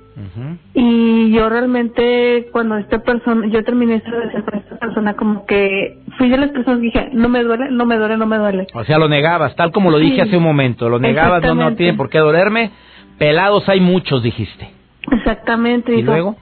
Y 0.74 1.32
yo 1.32 1.48
realmente, 1.48 2.50
cuando 2.52 2.78
esta 2.78 3.00
persona, 3.00 3.48
yo 3.48 3.64
terminé 3.64 3.96
esta 3.96 4.12
relación 4.12 4.42
con 4.42 4.56
esta 4.56 4.78
persona, 4.78 5.14
como 5.14 5.46
que 5.46 5.98
fui 6.18 6.30
de 6.30 6.38
las 6.38 6.50
personas 6.50 6.80
que 6.80 6.86
dije, 6.88 7.10
no 7.14 7.30
me 7.30 7.42
duele, 7.42 7.72
no 7.72 7.86
me 7.86 7.98
duele, 7.98 8.18
no 8.18 8.26
me 8.26 8.38
duele. 8.38 8.68
O 8.74 8.84
sea, 8.84 8.98
lo 8.98 9.08
negabas, 9.08 9.56
tal 9.56 9.72
como 9.72 9.90
lo 9.90 9.98
dije 9.98 10.22
hace 10.22 10.36
un 10.36 10.44
momento, 10.44 10.90
lo 10.90 11.00
negabas, 11.00 11.42
no, 11.44 11.56
no 11.56 11.76
tiene 11.76 11.94
por 11.94 12.10
qué 12.10 12.18
dolerme. 12.18 12.72
Pelados 13.18 13.68
hay 13.70 13.80
muchos, 13.80 14.22
dijiste. 14.22 14.70
Exactamente. 15.10 15.96
¿Y 15.96 16.02
luego? 16.02 16.36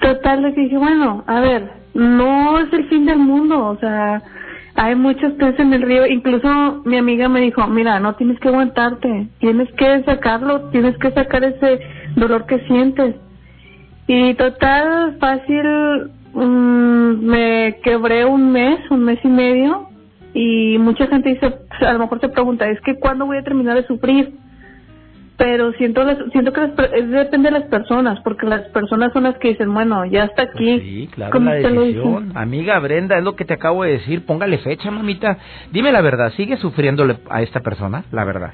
Total, 0.00 0.54
que 0.54 0.62
dije, 0.62 0.78
bueno, 0.78 1.24
a 1.26 1.40
ver, 1.40 1.72
no 1.94 2.58
es 2.58 2.72
el 2.72 2.88
fin 2.88 3.06
del 3.06 3.18
mundo, 3.18 3.66
o 3.66 3.76
sea, 3.76 4.22
hay 4.76 4.94
muchos 4.96 5.32
peces 5.34 5.60
en 5.60 5.72
el 5.72 5.82
río. 5.82 6.06
Incluso 6.06 6.82
mi 6.84 6.96
amiga 6.96 7.28
me 7.28 7.40
dijo, 7.40 7.66
mira, 7.66 8.00
no 8.00 8.14
tienes 8.14 8.38
que 8.40 8.48
aguantarte, 8.48 9.28
tienes 9.38 9.72
que 9.74 10.02
sacarlo, 10.04 10.70
tienes 10.70 10.96
que 10.98 11.10
sacar 11.12 11.44
ese 11.44 11.80
dolor 12.16 12.46
que 12.46 12.58
sientes. 12.66 13.16
Y 14.06 14.34
total, 14.34 15.16
fácil, 15.18 16.10
mm, 16.34 17.24
me 17.24 17.78
quebré 17.82 18.24
un 18.24 18.52
mes, 18.52 18.78
un 18.90 19.04
mes 19.04 19.18
y 19.24 19.28
medio, 19.28 19.88
y 20.34 20.76
mucha 20.78 21.06
gente 21.06 21.30
dice, 21.30 21.54
a 21.80 21.92
lo 21.92 22.00
mejor 22.00 22.20
se 22.20 22.28
pregunta, 22.28 22.68
es 22.68 22.80
que 22.80 22.96
¿cuándo 22.96 23.24
voy 23.24 23.38
a 23.38 23.44
terminar 23.44 23.76
de 23.76 23.86
sufrir? 23.86 24.34
Pero 25.36 25.72
siento 25.72 26.02
siento 26.30 26.52
que 26.52 26.60
depende 27.02 27.50
de 27.50 27.58
las 27.58 27.68
personas 27.68 28.20
porque 28.22 28.46
las 28.46 28.62
personas 28.68 29.12
son 29.12 29.24
las 29.24 29.36
que 29.38 29.48
dicen 29.48 29.72
bueno 29.72 30.04
ya 30.04 30.24
está 30.24 30.44
pues 30.44 30.54
aquí 30.54 30.80
sí 30.80 31.08
claro 31.12 31.38
la 31.40 31.54
decisión. 31.54 32.32
Amiga 32.36 32.78
Brenda 32.78 33.18
es 33.18 33.24
lo 33.24 33.34
que 33.34 33.44
te 33.44 33.54
acabo 33.54 33.84
de 33.84 33.92
decir 33.92 34.24
póngale 34.24 34.58
fecha 34.58 34.90
mamita. 34.90 35.38
Dime 35.72 35.92
la 35.92 36.02
verdad 36.02 36.32
sigue 36.36 36.56
sufriéndole 36.58 37.16
a 37.28 37.42
esta 37.42 37.60
persona 37.60 38.04
la 38.12 38.24
verdad 38.24 38.52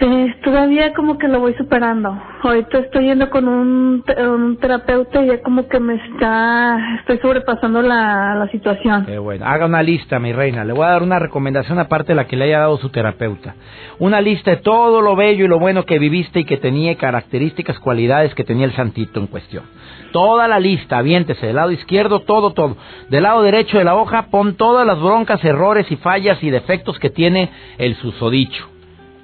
Este, 0.00 0.34
todavía 0.42 0.94
como 0.94 1.18
que 1.18 1.28
lo 1.28 1.40
voy 1.40 1.54
superando. 1.54 2.18
Ahorita 2.42 2.78
estoy 2.78 3.04
yendo 3.04 3.28
con 3.28 3.46
un, 3.46 4.58
terapeuta 4.58 5.22
y 5.22 5.26
ya 5.26 5.42
como 5.42 5.68
que 5.68 5.78
me 5.78 5.94
está, 5.94 6.96
estoy 7.00 7.18
sobrepasando 7.18 7.82
la, 7.82 8.34
la 8.34 8.48
situación. 8.48 9.06
Bueno. 9.22 9.44
Haga 9.44 9.66
una 9.66 9.82
lista, 9.82 10.18
mi 10.18 10.32
reina. 10.32 10.64
Le 10.64 10.72
voy 10.72 10.84
a 10.84 10.90
dar 10.90 11.02
una 11.02 11.18
recomendación 11.18 11.78
aparte 11.78 12.12
de 12.12 12.14
la 12.16 12.26
que 12.26 12.36
le 12.36 12.46
haya 12.46 12.60
dado 12.60 12.78
su 12.78 12.88
terapeuta. 12.88 13.54
Una 13.98 14.22
lista 14.22 14.52
de 14.52 14.56
todo 14.58 15.02
lo 15.02 15.16
bello 15.16 15.44
y 15.44 15.48
lo 15.48 15.58
bueno 15.58 15.84
que 15.84 15.98
viviste 15.98 16.40
y 16.40 16.44
que 16.44 16.56
tenía 16.56 16.96
características, 16.96 17.78
cualidades 17.78 18.34
que 18.34 18.44
tenía 18.44 18.64
el 18.64 18.72
santito 18.72 19.20
en 19.20 19.26
cuestión. 19.26 19.64
Toda 20.12 20.48
la 20.48 20.58
lista, 20.58 20.96
aviéntese. 20.96 21.46
Del 21.46 21.56
lado 21.56 21.72
izquierdo, 21.72 22.20
todo, 22.20 22.52
todo. 22.52 22.78
Del 23.10 23.24
lado 23.24 23.42
derecho 23.42 23.76
de 23.76 23.84
la 23.84 23.96
hoja, 23.96 24.28
pon 24.30 24.54
todas 24.54 24.86
las 24.86 24.98
broncas, 24.98 25.44
errores 25.44 25.90
y 25.92 25.96
fallas 25.96 26.42
y 26.42 26.48
defectos 26.48 26.98
que 26.98 27.10
tiene 27.10 27.50
el 27.76 27.96
susodicho 27.96 28.70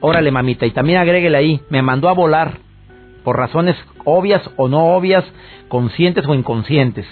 Órale, 0.00 0.30
mamita, 0.30 0.66
y 0.66 0.70
también 0.70 0.98
agréguele 0.98 1.36
ahí, 1.36 1.60
me 1.70 1.82
mandó 1.82 2.08
a 2.08 2.14
volar 2.14 2.58
por 3.24 3.36
razones 3.36 3.76
obvias 4.04 4.42
o 4.56 4.68
no 4.68 4.94
obvias, 4.94 5.24
conscientes 5.68 6.24
o 6.26 6.34
inconscientes. 6.34 7.06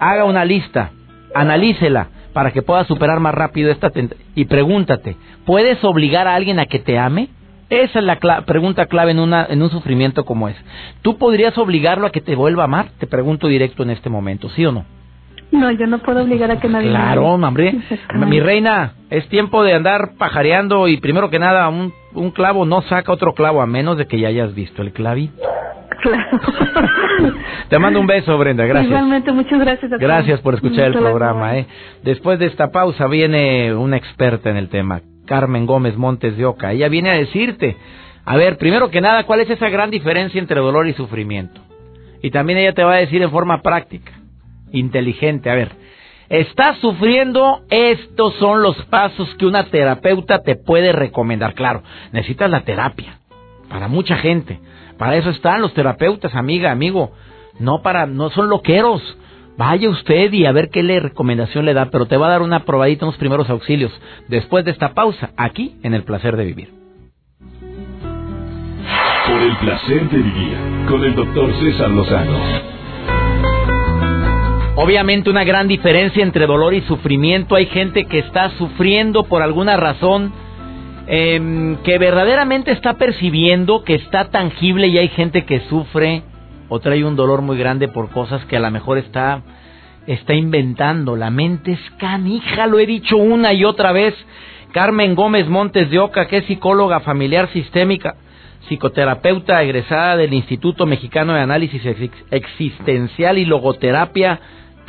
Haga 0.00 0.24
una 0.24 0.44
lista, 0.44 0.90
analícela 1.34 2.08
para 2.32 2.52
que 2.52 2.62
pueda 2.62 2.84
superar 2.84 3.20
más 3.20 3.34
rápido 3.34 3.70
esta 3.70 3.90
y 4.34 4.44
pregúntate, 4.46 5.16
¿puedes 5.44 5.82
obligar 5.84 6.26
a 6.26 6.34
alguien 6.34 6.58
a 6.58 6.66
que 6.66 6.78
te 6.78 6.98
ame? 6.98 7.28
Esa 7.68 8.00
es 8.00 8.04
la 8.04 8.18
pregunta 8.46 8.86
clave 8.86 9.12
en, 9.12 9.20
una, 9.20 9.46
en 9.48 9.62
un 9.62 9.70
sufrimiento 9.70 10.24
como 10.24 10.48
es. 10.48 10.56
¿Tú 11.02 11.18
podrías 11.18 11.56
obligarlo 11.56 12.06
a 12.06 12.10
que 12.10 12.20
te 12.20 12.34
vuelva 12.34 12.62
a 12.62 12.64
amar? 12.64 12.88
Te 12.98 13.06
pregunto 13.06 13.46
directo 13.46 13.84
en 13.84 13.90
este 13.90 14.10
momento, 14.10 14.48
¿sí 14.50 14.66
o 14.66 14.72
no? 14.72 14.84
No, 15.52 15.70
yo 15.72 15.86
no 15.86 15.98
puedo 15.98 16.22
obligar 16.22 16.50
a 16.50 16.60
que 16.60 16.68
nadie 16.68 16.90
Claro, 16.90 17.26
hombre. 17.26 17.74
Mi 18.14 18.40
reina, 18.40 18.92
es 19.10 19.28
tiempo 19.28 19.64
de 19.64 19.74
andar 19.74 20.12
pajareando 20.16 20.86
y 20.86 20.98
primero 20.98 21.28
que 21.28 21.38
nada, 21.38 21.68
un, 21.68 21.92
un 22.14 22.30
clavo 22.30 22.64
no 22.64 22.82
saca 22.82 23.12
otro 23.12 23.34
clavo 23.34 23.60
a 23.60 23.66
menos 23.66 23.96
de 23.96 24.06
que 24.06 24.20
ya 24.20 24.28
hayas 24.28 24.54
visto 24.54 24.82
el 24.82 24.92
clavito. 24.92 25.34
Claro. 26.02 26.40
Te 27.68 27.78
mando 27.78 28.00
un 28.00 28.06
beso, 28.06 28.38
Brenda. 28.38 28.64
Gracias. 28.64 28.90
Igualmente, 28.90 29.32
muchas 29.32 29.60
gracias. 29.60 29.90
gracias 29.98 30.40
por 30.40 30.54
escuchar 30.54 30.86
el 30.86 30.92
programa. 30.94 31.58
¿eh? 31.58 31.66
Después 32.02 32.38
de 32.38 32.46
esta 32.46 32.70
pausa 32.70 33.06
viene 33.06 33.74
una 33.74 33.96
experta 33.96 34.50
en 34.50 34.56
el 34.56 34.68
tema, 34.68 35.02
Carmen 35.26 35.66
Gómez 35.66 35.96
Montes 35.96 36.36
de 36.36 36.46
Oca. 36.46 36.72
Ella 36.72 36.88
viene 36.88 37.10
a 37.10 37.14
decirte, 37.14 37.76
a 38.24 38.36
ver, 38.36 38.56
primero 38.56 38.90
que 38.90 39.00
nada, 39.00 39.24
¿cuál 39.24 39.40
es 39.40 39.50
esa 39.50 39.68
gran 39.68 39.90
diferencia 39.90 40.40
entre 40.40 40.60
dolor 40.60 40.86
y 40.86 40.94
sufrimiento? 40.94 41.60
Y 42.22 42.30
también 42.30 42.58
ella 42.58 42.72
te 42.72 42.84
va 42.84 42.94
a 42.94 42.98
decir 42.98 43.20
en 43.20 43.30
forma 43.30 43.60
práctica 43.62 44.19
inteligente. 44.72 45.50
A 45.50 45.54
ver, 45.54 45.72
estás 46.28 46.78
sufriendo, 46.78 47.62
estos 47.70 48.34
son 48.34 48.62
los 48.62 48.76
pasos 48.86 49.34
que 49.36 49.46
una 49.46 49.64
terapeuta 49.64 50.42
te 50.42 50.56
puede 50.56 50.92
recomendar. 50.92 51.54
Claro, 51.54 51.82
necesitas 52.12 52.50
la 52.50 52.62
terapia. 52.62 53.18
Para 53.68 53.88
mucha 53.88 54.16
gente. 54.16 54.60
Para 54.98 55.16
eso 55.16 55.30
están 55.30 55.62
los 55.62 55.72
terapeutas, 55.74 56.34
amiga, 56.34 56.70
amigo. 56.70 57.12
No 57.58 57.82
para, 57.82 58.06
no 58.06 58.30
son 58.30 58.48
loqueros. 58.48 59.02
Vaya 59.56 59.90
usted 59.90 60.32
y 60.32 60.46
a 60.46 60.52
ver 60.52 60.70
qué 60.70 60.82
le 60.82 61.00
recomendación 61.00 61.66
le 61.66 61.74
da, 61.74 61.90
pero 61.90 62.06
te 62.06 62.16
va 62.16 62.28
a 62.28 62.30
dar 62.30 62.42
una 62.42 62.64
probadita, 62.64 63.04
unos 63.04 63.18
primeros 63.18 63.50
auxilios. 63.50 63.92
Después 64.28 64.64
de 64.64 64.70
esta 64.70 64.94
pausa, 64.94 65.30
aquí 65.36 65.76
en 65.82 65.94
el 65.94 66.02
placer 66.04 66.36
de 66.36 66.44
vivir. 66.44 66.72
Por 69.26 69.42
el 69.42 69.56
placer 69.58 70.08
de 70.08 70.16
vivir, 70.16 70.56
con 70.88 71.04
el 71.04 71.14
doctor 71.14 71.52
César 71.60 71.90
Lozano. 71.90 72.79
Obviamente 74.76 75.28
una 75.28 75.44
gran 75.44 75.66
diferencia 75.66 76.22
entre 76.22 76.46
dolor 76.46 76.74
y 76.74 76.82
sufrimiento. 76.82 77.56
Hay 77.56 77.66
gente 77.66 78.04
que 78.04 78.20
está 78.20 78.50
sufriendo 78.50 79.24
por 79.24 79.42
alguna 79.42 79.76
razón 79.76 80.32
em, 81.06 81.76
que 81.78 81.98
verdaderamente 81.98 82.70
está 82.70 82.94
percibiendo, 82.94 83.82
que 83.82 83.96
está 83.96 84.30
tangible 84.30 84.86
y 84.86 84.96
hay 84.96 85.08
gente 85.08 85.44
que 85.44 85.60
sufre 85.68 86.22
o 86.68 86.78
trae 86.78 87.04
un 87.04 87.16
dolor 87.16 87.42
muy 87.42 87.58
grande 87.58 87.88
por 87.88 88.10
cosas 88.10 88.44
que 88.46 88.56
a 88.56 88.60
lo 88.60 88.70
mejor 88.70 88.96
está, 88.98 89.42
está 90.06 90.34
inventando. 90.34 91.16
La 91.16 91.30
mente 91.30 91.72
es 91.72 91.90
canija, 91.98 92.68
lo 92.68 92.78
he 92.78 92.86
dicho 92.86 93.16
una 93.16 93.52
y 93.52 93.64
otra 93.64 93.90
vez. 93.90 94.14
Carmen 94.72 95.16
Gómez 95.16 95.48
Montes 95.48 95.90
de 95.90 95.98
Oca, 95.98 96.28
que 96.28 96.38
es 96.38 96.44
psicóloga 96.44 97.00
familiar 97.00 97.48
sistémica, 97.52 98.14
psicoterapeuta 98.66 99.62
egresada 99.62 100.16
del 100.16 100.32
Instituto 100.32 100.86
Mexicano 100.86 101.34
de 101.34 101.40
Análisis 101.40 101.82
Existencial 102.30 103.38
y 103.38 103.44
Logoterapia 103.44 104.40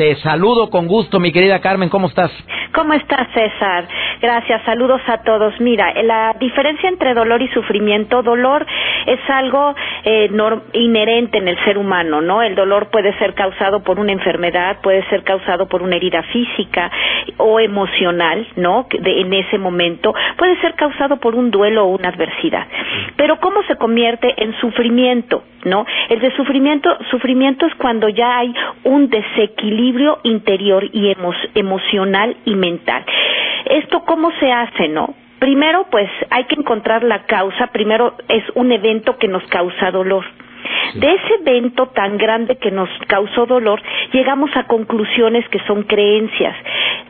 te 0.02 0.16
saludo 0.16 0.72
con 0.72 0.88
gusto, 0.88 1.20
mi 1.20 1.32
querida 1.32 1.60
Carmen, 1.60 1.90
¿cómo 1.90 2.08
estás? 2.08 2.32
¿Cómo 2.74 2.94
estás, 2.94 3.28
César? 3.36 3.88
Gracias, 4.22 4.64
saludos 4.64 5.02
a 5.06 5.22
todos. 5.22 5.54
Mira, 5.60 5.94
la 6.02 6.36
diferencia 6.40 6.90
entre 6.90 7.14
dolor 7.14 7.42
y 7.42 7.48
sufrimiento, 7.50 8.24
dolor 8.24 8.66
es 9.06 9.20
algo 9.30 9.76
eh, 10.04 10.30
inherente 10.74 11.38
en 11.38 11.48
el 11.48 11.58
ser 11.64 11.78
humano, 11.78 12.22
¿no? 12.22 12.42
El 12.42 12.56
dolor 12.56 12.90
puede 12.90 13.18
ser 13.18 13.34
causado 13.34 13.84
por 13.84 14.00
una 14.00 14.12
enfermedad, 14.12 14.78
puede 14.82 15.04
ser 15.10 15.24
causado 15.24 15.68
por 15.68 15.82
una 15.82 15.96
herida 15.96 16.24
física 16.24 16.92
o 17.38 17.60
emocional, 17.60 18.48
¿no? 18.56 18.88
en 18.92 19.34
ese 19.34 19.58
momento, 19.58 20.14
puede 20.38 20.60
ser 20.62 20.74
causado 20.76 21.18
por 21.18 21.36
un 21.36 21.52
duelo 21.52 21.86
o 21.86 21.96
una 21.98 22.10
adversidad. 22.10 22.68
Pero 23.16 23.40
¿cómo 23.40 23.64
se 23.64 23.76
convierte 23.76 24.34
en 24.38 24.54
sufrimiento, 24.60 25.44
no? 25.66 25.86
El 26.10 26.20
de 26.20 26.32
sufrimiento, 26.36 26.90
sufrimiento 27.10 27.66
es 27.66 27.76
cuando 27.76 28.10
ya 28.10 28.40
hay 28.40 28.54
un 28.84 29.10
desequilibrio 29.10 30.20
interior 30.24 30.84
y 30.92 31.14
emocional 31.56 32.36
y 32.46 32.56
mental. 32.56 33.04
¿Esto 33.66 34.04
cómo 34.06 34.32
se 34.40 34.52
hace, 34.52 34.88
no? 34.88 35.14
Primero, 35.42 35.88
pues 35.90 36.08
hay 36.30 36.44
que 36.44 36.54
encontrar 36.54 37.02
la 37.02 37.26
causa. 37.26 37.66
Primero 37.74 38.14
es 38.28 38.44
un 38.54 38.72
evento 38.72 39.18
que 39.18 39.28
nos 39.28 39.44
causa 39.48 39.90
dolor. 39.90 40.24
De 40.96 41.14
ese 41.14 41.34
evento 41.42 41.88
tan 41.88 42.18
grande 42.18 42.58
que 42.58 42.72
nos 42.72 42.90
causó 43.08 43.46
dolor, 43.46 43.82
llegamos 44.12 44.50
a 44.56 44.64
conclusiones 44.64 45.48
que 45.50 45.60
son 45.68 45.84
creencias. 45.84 46.56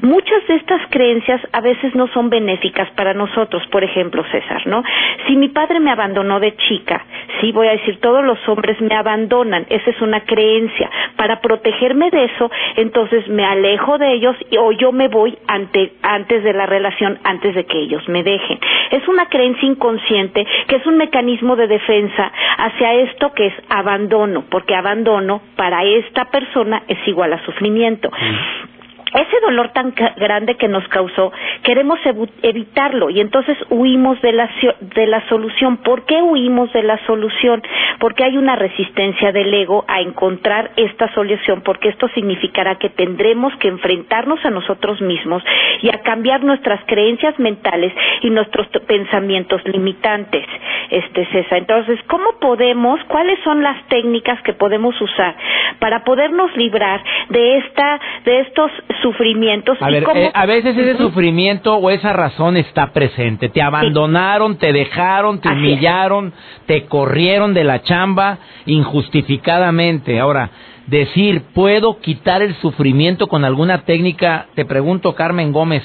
Muchas 0.02 0.46
de 0.48 0.56
estas 0.56 0.82
creencias 0.90 1.42
a 1.52 1.62
veces 1.62 1.94
no 1.96 2.08
son 2.08 2.30
benéficas 2.30 2.90
para 2.92 3.14
nosotros. 3.14 3.64
Por 3.68 3.84
ejemplo, 3.84 4.24
César, 4.32 4.66
¿no? 4.68 4.84
Si 5.28 5.36
mi 5.36 5.50
padre 5.50 5.80
me 5.80 5.92
abandonó 5.92 6.40
de 6.40 6.56
chica, 6.56 7.04
sí, 7.40 7.52
voy 7.52 7.68
a 7.68 7.72
decir, 7.72 8.00
todos 8.00 8.24
los 8.24 8.38
hombres 8.48 8.80
me 8.82 8.96
abandonan. 8.96 9.66
Esa 9.70 9.90
es 9.90 10.02
una 10.02 10.22
creencia. 10.22 10.90
Para 11.16 11.40
protegerme 11.42 12.10
de 12.10 12.26
eso, 12.26 12.50
entonces 12.78 13.28
me 13.28 13.46
alejo 13.46 13.98
de 13.98 14.14
ellos 14.14 14.36
o 14.60 14.72
yo 14.72 14.92
me 14.92 15.08
voy 15.08 15.38
antes 15.48 16.44
de 16.44 16.54
la 16.54 16.66
relación, 16.66 17.20
antes 17.24 17.56
de 17.56 17.66
que 17.66 17.80
ellos 17.80 18.08
me 18.10 18.24
dejen. 18.24 18.60
Es 18.92 19.08
una 19.08 19.28
creencia 19.28 19.68
inconsciente 19.68 20.46
que 20.68 20.78
es 20.78 20.86
un 20.86 20.98
mecanismo 20.98 21.56
de 21.56 21.68
defensa 21.68 22.32
hacia 22.58 22.94
esto 22.94 23.34
que 23.34 23.41
es 23.48 23.54
abandono, 23.70 24.46
porque 24.50 24.76
abandono 24.76 25.42
para 25.56 25.84
esta 25.84 26.26
persona 26.26 26.84
es 26.88 26.98
igual 27.08 27.34
a 27.34 27.46
sufrimiento. 27.46 28.10
Mm 28.10 28.72
ese 29.14 29.40
dolor 29.42 29.70
tan 29.70 29.94
grande 30.18 30.56
que 30.56 30.68
nos 30.68 30.88
causó, 30.88 31.32
queremos 31.64 32.00
evitarlo 32.42 33.10
y 33.10 33.20
entonces 33.20 33.58
huimos 33.70 34.22
de 34.22 34.32
la, 34.32 34.50
de 34.80 35.08
la 35.08 35.28
solución. 35.28 35.78
¿Por 35.78 36.06
qué 36.06 36.22
huimos 36.22 36.72
de 36.74 36.84
la 36.84 36.98
solución? 37.06 37.62
Porque 38.00 38.24
hay 38.24 38.38
una 38.38 38.56
resistencia 38.56 39.32
del 39.32 39.54
ego 39.54 39.84
a 39.88 40.02
encontrar 40.02 40.72
esta 40.78 41.14
solución, 41.14 41.62
porque 41.62 41.90
esto 41.90 42.08
significará 42.10 42.76
que 42.76 42.90
tendremos 42.90 43.56
que 43.58 43.68
enfrentarnos 43.68 44.44
a 44.46 44.50
nosotros 44.50 45.02
mismos 45.02 45.44
y 45.82 45.90
a 45.90 46.02
cambiar 46.02 46.44
nuestras 46.44 46.80
creencias 46.86 47.38
mentales 47.40 47.94
y 48.22 48.30
nuestros 48.30 48.68
pensamientos 48.88 49.62
limitantes, 49.66 50.46
este 50.90 51.26
César. 51.28 51.60
Entonces, 51.60 52.00
¿cómo 52.08 52.40
podemos, 52.40 53.00
cuáles 53.06 53.40
son 53.44 53.62
las 53.62 53.84
técnicas 53.88 54.42
que 54.44 54.54
podemos 54.54 55.00
usar 55.02 55.36
para 55.80 56.04
podernos 56.04 56.56
librar 56.56 57.02
de 57.30 57.58
esta, 57.58 58.00
de 58.26 58.40
estos 58.42 58.72
sufrimientos. 59.02 59.78
A, 59.82 59.90
ver, 59.90 60.06
eh, 60.16 60.32
a 60.34 60.46
veces 60.46 60.78
ese 60.78 60.98
sufrimiento 60.98 61.76
o 61.76 61.90
esa 61.90 62.14
razón 62.14 62.58
está 62.58 62.94
presente. 62.94 63.50
Te 63.50 63.62
abandonaron, 63.62 64.58
te 64.58 64.72
dejaron, 64.72 65.40
te 65.42 65.50
humillaron, 65.50 66.34
te 66.66 66.86
corrieron 66.86 67.54
de 67.54 67.64
la 67.64 67.82
chamba 67.84 68.40
injustificadamente. 68.66 70.20
Ahora, 70.20 70.50
decir, 70.88 71.44
¿puedo 71.54 72.00
quitar 72.00 72.42
el 72.42 72.56
sufrimiento 72.56 73.28
con 73.28 73.46
alguna 73.46 73.84
técnica? 73.86 74.48
Te 74.56 74.66
pregunto, 74.66 75.16
Carmen 75.16 75.52
Gómez, 75.52 75.84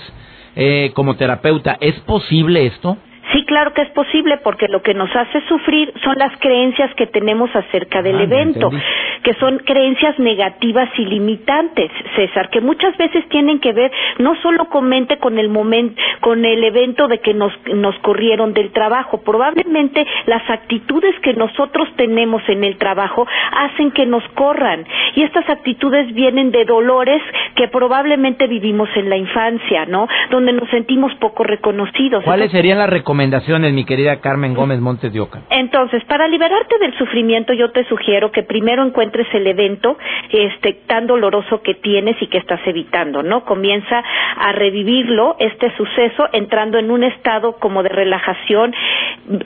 eh, 0.55 0.91
como 0.95 1.17
terapeuta, 1.17 1.77
¿es 1.81 1.95
posible 2.01 2.67
esto? 2.67 2.97
Sí, 3.33 3.45
claro 3.57 3.73
que 3.73 3.81
es 3.81 3.91
posible 3.93 4.37
porque 4.45 4.69
lo 4.69 4.83
que 4.83 4.93
nos 4.93 5.09
hace 5.17 5.41
sufrir 5.49 5.91
son 6.05 6.19
las 6.19 6.31
creencias 6.41 6.95
que 6.95 7.07
tenemos 7.07 7.49
acerca 7.57 8.03
del 8.03 8.19
ah, 8.19 8.25
evento, 8.25 8.71
que 9.23 9.33
son 9.41 9.61
creencias 9.61 10.19
negativas 10.19 10.91
y 10.99 11.07
limitantes, 11.07 11.91
César, 12.17 12.51
que 12.51 12.61
muchas 12.61 12.95
veces 12.99 13.27
tienen 13.31 13.59
que 13.61 13.73
ver 13.73 13.91
no 14.19 14.35
solo 14.43 14.67
con 14.67 14.91
mente 14.91 15.17
con 15.17 15.39
el 15.39 15.49
momento, 15.49 15.99
con 16.21 16.45
el 16.45 16.65
evento 16.65 17.09
de 17.09 17.21
que 17.21 17.33
nos, 17.33 17.51
nos 17.73 17.99
corrieron 18.01 18.53
del 18.53 18.73
trabajo, 18.73 19.23
probablemente 19.23 20.07
las 20.27 20.43
actitudes 20.51 21.19
que 21.21 21.33
nosotros 21.33 21.89
tenemos 21.97 22.43
en 22.49 22.63
el 22.63 22.77
trabajo 22.77 23.27
hacen 23.53 23.91
que 23.93 24.05
nos 24.05 24.23
corran 24.35 24.85
y 25.15 25.23
estas 25.23 25.49
actitudes 25.49 26.13
vienen 26.13 26.51
de 26.51 26.67
dolores 26.67 27.23
que 27.55 27.69
probablemente 27.69 28.47
vivimos 28.49 28.91
en 28.97 29.09
la 29.09 29.17
infancia, 29.17 29.87
¿no? 29.87 30.07
Donde 30.31 30.53
nos 30.53 30.69
sentimos 30.69 31.15
poco 31.15 31.43
reconocidos. 31.43 32.23
¿Cuáles 32.23 32.51
serían 32.51 32.77
las 32.77 32.91
recomendaciones 32.91 33.46
recomendaciones, 33.47 33.73
mi 33.73 33.85
querida 33.85 34.21
Carmen 34.21 34.55
Gómez 34.55 34.81
Montes 34.81 35.13
de 35.13 35.21
Oca. 35.21 35.43
Entonces, 35.51 36.03
para 36.05 36.29
liberarte 36.29 36.79
del 36.79 36.97
sufrimiento, 36.99 37.53
yo 37.53 37.71
te 37.71 37.85
sugiero 37.85 38.31
que 38.31 38.43
primero 38.43 38.85
encuentres 38.85 39.27
el 39.33 39.47
evento 39.47 39.97
este, 40.31 40.73
tan 40.87 41.07
doloroso 41.07 41.63
que 41.63 41.75
tienes 41.75 42.21
y 42.21 42.27
que 42.27 42.39
estás 42.39 42.61
evitando, 42.67 43.23
¿no? 43.23 43.45
Comienza 43.45 44.03
a 44.39 44.53
revivirlo, 44.53 45.37
este 45.39 45.71
suceso, 45.77 46.29
entrando 46.33 46.79
en 46.79 46.91
un 46.91 47.05
estado 47.05 47.57
como 47.59 47.83
de 47.83 47.89
relajación, 47.89 48.75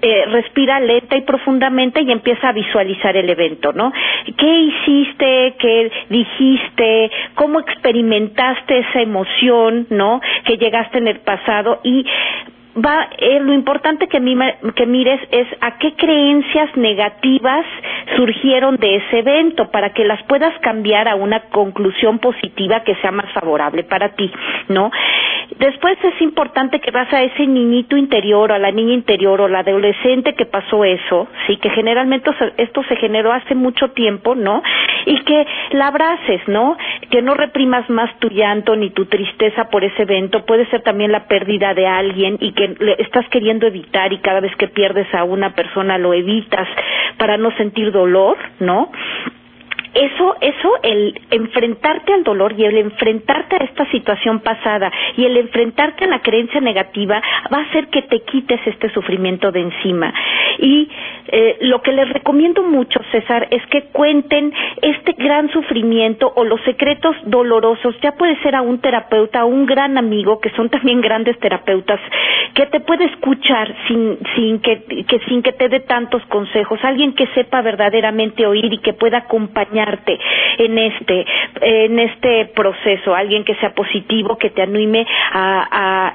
eh, 0.02 0.24
respira 0.26 0.80
lenta 0.80 1.16
y 1.16 1.22
profundamente 1.22 2.02
y 2.02 2.10
empieza 2.10 2.48
a 2.48 2.52
visualizar 2.52 3.16
el 3.16 3.28
evento, 3.28 3.72
¿no? 3.72 3.92
¿Qué 4.36 4.58
hiciste? 4.60 5.54
¿Qué 5.58 5.90
dijiste? 6.08 7.10
¿Cómo 7.34 7.60
experimentaste 7.60 8.78
esa 8.78 9.00
emoción, 9.00 9.86
¿no? 9.90 10.20
Que 10.44 10.56
llegaste 10.56 10.98
en 10.98 11.08
el 11.08 11.20
pasado 11.20 11.80
y 11.82 12.04
va 12.76 13.08
eh, 13.18 13.40
lo 13.40 13.52
importante 13.52 14.06
que, 14.08 14.20
que 14.74 14.86
mires 14.86 15.20
es 15.30 15.48
a 15.60 15.78
qué 15.78 15.94
creencias 15.94 16.76
negativas 16.76 17.66
surgieron 18.16 18.76
de 18.76 18.96
ese 18.96 19.18
evento 19.20 19.70
para 19.70 19.90
que 19.92 20.04
las 20.04 20.22
puedas 20.24 20.56
cambiar 20.60 21.08
a 21.08 21.14
una 21.14 21.40
conclusión 21.50 22.18
positiva 22.18 22.80
que 22.84 22.94
sea 22.96 23.10
más 23.10 23.30
favorable 23.32 23.84
para 23.84 24.10
ti, 24.10 24.30
¿no? 24.68 24.90
Después 25.58 25.98
es 26.02 26.20
importante 26.22 26.80
que 26.80 26.90
vas 26.90 27.12
a 27.12 27.22
ese 27.22 27.46
niñito 27.46 27.96
interior 27.96 28.52
a 28.52 28.58
la 28.58 28.70
niña 28.70 28.94
interior 28.94 29.40
o 29.40 29.48
la 29.48 29.60
adolescente 29.60 30.34
que 30.34 30.46
pasó 30.46 30.84
eso, 30.84 31.28
sí, 31.46 31.56
que 31.56 31.70
generalmente 31.70 32.30
esto 32.56 32.82
se 32.84 32.96
generó 32.96 33.32
hace 33.32 33.54
mucho 33.54 33.90
tiempo, 33.90 34.34
¿no? 34.34 34.62
Y 35.06 35.18
que 35.24 35.46
la 35.72 35.88
abraces, 35.88 36.40
¿no? 36.46 36.76
Que 37.10 37.22
no 37.22 37.34
reprimas 37.34 37.88
más 37.90 38.16
tu 38.18 38.28
llanto 38.28 38.76
ni 38.76 38.90
tu 38.90 39.06
tristeza 39.06 39.68
por 39.70 39.84
ese 39.84 40.02
evento, 40.02 40.44
puede 40.46 40.66
ser 40.66 40.82
también 40.82 41.12
la 41.12 41.26
pérdida 41.26 41.74
de 41.74 41.86
alguien 41.86 42.36
y 42.40 42.52
que 42.52 42.74
le 42.78 42.96
estás 42.98 43.28
queriendo 43.28 43.66
evitar 43.66 44.12
y 44.12 44.18
cada 44.18 44.40
vez 44.40 44.54
que 44.56 44.68
pierdes 44.68 45.12
a 45.14 45.24
una 45.24 45.54
persona 45.54 45.98
lo 45.98 46.14
evitas 46.14 46.68
para 47.18 47.36
no 47.36 47.50
sentir 47.56 47.92
dolor, 47.92 48.36
¿no? 48.60 48.90
Eso, 49.94 50.36
eso, 50.40 50.72
el 50.82 51.20
enfrentarte 51.30 52.12
al 52.12 52.22
dolor 52.22 52.54
y 52.56 52.64
el 52.64 52.78
enfrentarte 52.78 53.56
a 53.56 53.64
esta 53.64 53.90
situación 53.90 54.40
pasada 54.40 54.90
y 55.16 55.24
el 55.24 55.36
enfrentarte 55.36 56.04
a 56.04 56.08
la 56.08 56.20
creencia 56.20 56.60
negativa 56.60 57.20
va 57.52 57.58
a 57.58 57.62
hacer 57.62 57.88
que 57.88 58.02
te 58.02 58.20
quites 58.20 58.60
este 58.66 58.90
sufrimiento 58.90 59.50
de 59.50 59.60
encima. 59.60 60.12
Y 60.58 60.88
eh, 61.28 61.58
lo 61.62 61.82
que 61.82 61.92
les 61.92 62.08
recomiendo 62.08 62.62
mucho, 62.62 63.00
César, 63.10 63.48
es 63.50 63.64
que 63.66 63.82
cuenten 63.92 64.52
este 64.82 65.12
gran 65.12 65.50
sufrimiento 65.50 66.32
o 66.36 66.44
los 66.44 66.60
secretos 66.62 67.16
dolorosos, 67.24 67.94
ya 68.00 68.12
puede 68.12 68.36
ser 68.42 68.54
a 68.54 68.62
un 68.62 68.80
terapeuta, 68.80 69.40
a 69.40 69.44
un 69.44 69.66
gran 69.66 69.98
amigo, 69.98 70.40
que 70.40 70.50
son 70.50 70.68
también 70.68 71.00
grandes 71.00 71.38
terapeutas, 71.38 72.00
que 72.54 72.66
te 72.66 72.80
puede 72.80 73.06
escuchar 73.06 73.74
sin, 73.88 74.18
sin 74.34 74.60
que, 74.60 74.82
que 75.06 75.18
sin 75.28 75.42
que 75.42 75.52
te 75.52 75.68
dé 75.68 75.80
tantos 75.80 76.22
consejos, 76.26 76.78
alguien 76.82 77.14
que 77.14 77.26
sepa 77.28 77.62
verdaderamente 77.62 78.46
oír 78.46 78.72
y 78.72 78.78
que 78.78 78.92
pueda 78.92 79.18
acompañar 79.18 79.79
en 80.58 80.78
este, 80.78 81.26
en 81.60 81.98
este 81.98 82.46
proceso, 82.54 83.14
alguien 83.14 83.44
que 83.44 83.54
sea 83.56 83.74
positivo, 83.74 84.36
que 84.38 84.50
te 84.50 84.62
anime 84.62 85.06
a, 85.32 86.14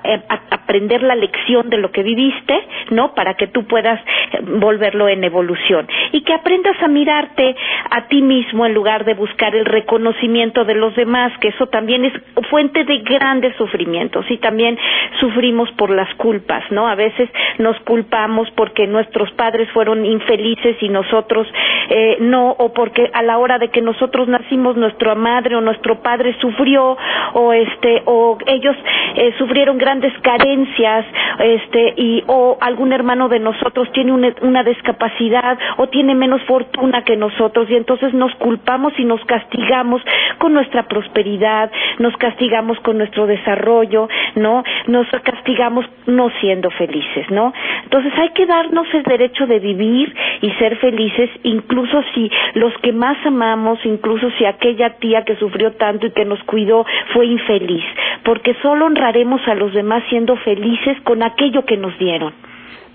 aprender 0.52 1.04
la 1.04 1.16
lección 1.16 1.70
de 1.70 1.78
lo 1.78 1.92
que 1.92 2.04
viviste, 2.04 2.60
¿no? 2.92 3.14
Para 3.14 3.36
que 3.36 3.48
tú 3.48 3.66
puedas 3.66 4.00
eh, 4.00 4.40
volverlo 4.42 5.08
en 5.08 5.24
evolución. 5.24 5.88
Y 6.12 6.22
que 6.22 6.34
aprendas 6.34 6.82
a 6.82 6.88
mirarte 6.88 7.56
a 7.92 8.08
ti 8.08 8.22
mismo 8.22 8.66
en 8.66 8.74
lugar 8.74 9.06
de 9.06 9.14
buscar 9.14 9.56
el 9.56 9.66
reconocimiento 9.66 10.66
de 10.66 10.76
los 10.76 10.96
demás, 10.96 11.32
que 11.40 11.50
eso 11.50 11.68
también 11.68 12.06
es 12.06 12.14
fuente 12.50 12.84
de 12.84 13.00
grandes 13.00 13.56
sufrimientos. 13.58 14.26
Y 14.30 14.38
también 14.38 14.78
sufrimos 15.20 15.72
por 15.74 15.90
las 15.90 16.14
culpas, 16.16 16.64
¿no? 16.72 16.88
A 16.88 16.96
veces 16.96 17.30
nos 17.60 17.80
culpamos 17.82 18.50
porque 18.52 18.88
nuestros 18.88 19.32
padres 19.34 19.70
fueron 19.72 20.06
infelices 20.06 20.78
y 20.82 20.90
nosotros 20.90 21.48
eh, 21.90 22.18
no, 22.20 22.52
o 22.52 22.74
porque 22.74 23.10
a 23.14 23.22
la 23.22 23.38
hora 23.38 23.55
de 23.60 23.70
que 23.70 23.82
nosotros 23.82 24.28
nacimos 24.28 24.76
nuestra 24.76 25.16
madre 25.16 25.56
o 25.56 25.62
nuestro 25.62 26.02
padre 26.02 26.36
sufrió 26.40 26.98
o 27.34 27.54
este 27.54 28.02
o 28.06 28.38
ellos 28.46 28.76
eh, 29.16 29.34
sufrieron 29.38 29.78
grandes 29.78 30.14
carencias 30.22 31.06
este 31.40 31.94
y 31.98 32.24
o 32.28 32.58
algún 32.60 32.94
hermano 32.94 33.30
de 33.30 33.40
nosotros 33.40 33.92
tiene 33.94 34.12
una, 34.12 34.64
discapacidad 34.64 35.58
o 35.78 35.88
tiene 35.88 36.16
menos 36.16 36.42
fortuna 36.44 37.04
que 37.04 37.16
nosotros 37.16 37.70
y 37.70 37.76
entonces 37.76 38.14
nos 38.14 38.34
culpamos 38.36 38.94
y 38.98 39.06
nos 39.06 39.24
castigamos 39.26 40.02
con 40.40 40.54
nuestra 40.54 40.84
prosperidad, 40.84 41.72
nos 42.00 42.16
castigamos 42.18 42.80
con 42.80 42.98
nuestro 42.98 43.28
desarrollo, 43.28 44.10
¿no? 44.36 44.64
Nos 44.88 45.08
castigamos 45.24 45.86
no 46.08 46.30
siendo 46.42 46.70
felices, 46.72 47.30
¿no? 47.30 47.54
Entonces 47.84 48.14
hay 48.18 48.30
que 48.30 48.46
darnos 48.46 48.88
el 48.94 49.04
derecho 49.04 49.46
de 49.46 49.60
vivir 49.60 50.16
y 50.42 50.52
ser 50.54 50.78
felices 50.78 51.30
incluso 51.44 52.04
si 52.14 52.30
los 52.56 52.74
que 52.82 52.92
más 52.92 53.18
amamos 53.26 53.45
incluso 53.84 54.30
si 54.38 54.46
aquella 54.46 54.98
tía 54.98 55.24
que 55.24 55.36
sufrió 55.36 55.74
tanto 55.74 56.08
y 56.08 56.12
que 56.12 56.26
nos 56.26 56.42
cuidó 56.44 56.86
fue 57.14 57.26
infeliz, 57.28 57.84
porque 58.24 58.56
solo 58.62 58.86
honraremos 58.86 59.42
a 59.48 59.56
los 59.56 59.74
demás 59.74 60.04
siendo 60.10 60.36
felices 60.38 60.98
con 61.04 61.24
aquello 61.24 61.66
que 61.66 61.78
nos 61.78 61.98
dieron. 62.00 62.34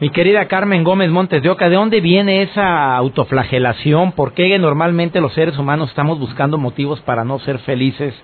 Mi 0.01 0.09
querida 0.09 0.49
Carmen 0.49 0.83
Gómez 0.83 1.11
Montes 1.11 1.43
de 1.43 1.51
Oca, 1.51 1.69
¿de 1.69 1.77
dónde 1.77 2.01
viene 2.01 2.43
esa 2.43 2.97
autoflagelación? 2.97 4.13
¿Por 4.13 4.33
qué 4.33 4.59
normalmente 4.59 5.21
los 5.21 5.35
seres 5.35 5.59
humanos 5.59 5.91
estamos 5.91 6.19
buscando 6.19 6.57
motivos 6.57 7.01
para 7.03 7.23
no 7.23 7.39
ser 7.41 7.59
felices 7.59 8.15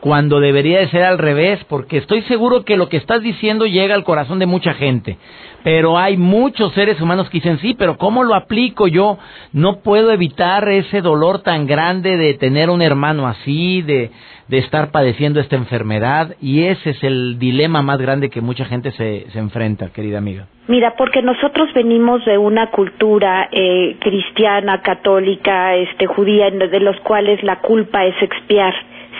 cuando 0.00 0.40
debería 0.40 0.78
de 0.78 0.88
ser 0.88 1.02
al 1.02 1.18
revés? 1.18 1.62
Porque 1.68 1.98
estoy 1.98 2.22
seguro 2.22 2.64
que 2.64 2.76
lo 2.76 2.88
que 2.88 2.96
estás 2.96 3.22
diciendo 3.22 3.66
llega 3.66 3.94
al 3.94 4.04
corazón 4.04 4.38
de 4.38 4.46
mucha 4.46 4.74
gente. 4.74 5.18
Pero 5.64 5.98
hay 5.98 6.16
muchos 6.16 6.72
seres 6.74 7.00
humanos 7.00 7.28
que 7.28 7.38
dicen, 7.38 7.58
sí, 7.58 7.74
pero 7.74 7.98
¿cómo 7.98 8.22
lo 8.22 8.34
aplico 8.34 8.86
yo? 8.86 9.18
No 9.52 9.80
puedo 9.80 10.12
evitar 10.12 10.68
ese 10.68 11.00
dolor 11.00 11.42
tan 11.42 11.66
grande 11.66 12.16
de 12.16 12.34
tener 12.34 12.70
un 12.70 12.80
hermano 12.80 13.26
así, 13.26 13.82
de, 13.82 14.10
de 14.46 14.58
estar 14.58 14.92
padeciendo 14.92 15.40
esta 15.40 15.56
enfermedad. 15.56 16.36
Y 16.40 16.62
ese 16.62 16.90
es 16.90 17.02
el 17.02 17.38
dilema 17.38 17.82
más 17.82 17.98
grande 17.98 18.30
que 18.30 18.40
mucha 18.40 18.64
gente 18.66 18.92
se, 18.92 19.26
se 19.30 19.38
enfrenta, 19.38 19.90
querida 19.92 20.18
amiga. 20.18 20.46
Mira, 20.68 20.94
porque 20.96 21.22
nosotros 21.22 21.68
venimos 21.74 22.24
de 22.24 22.38
una 22.38 22.70
cultura 22.70 23.48
eh, 23.50 23.96
cristiana, 24.00 24.82
católica, 24.82 25.74
este, 25.76 26.06
judía, 26.06 26.50
de 26.50 26.80
los 26.80 26.98
cuales 27.00 27.42
la 27.42 27.60
culpa 27.60 28.04
es 28.04 28.14
expiar 28.22 28.74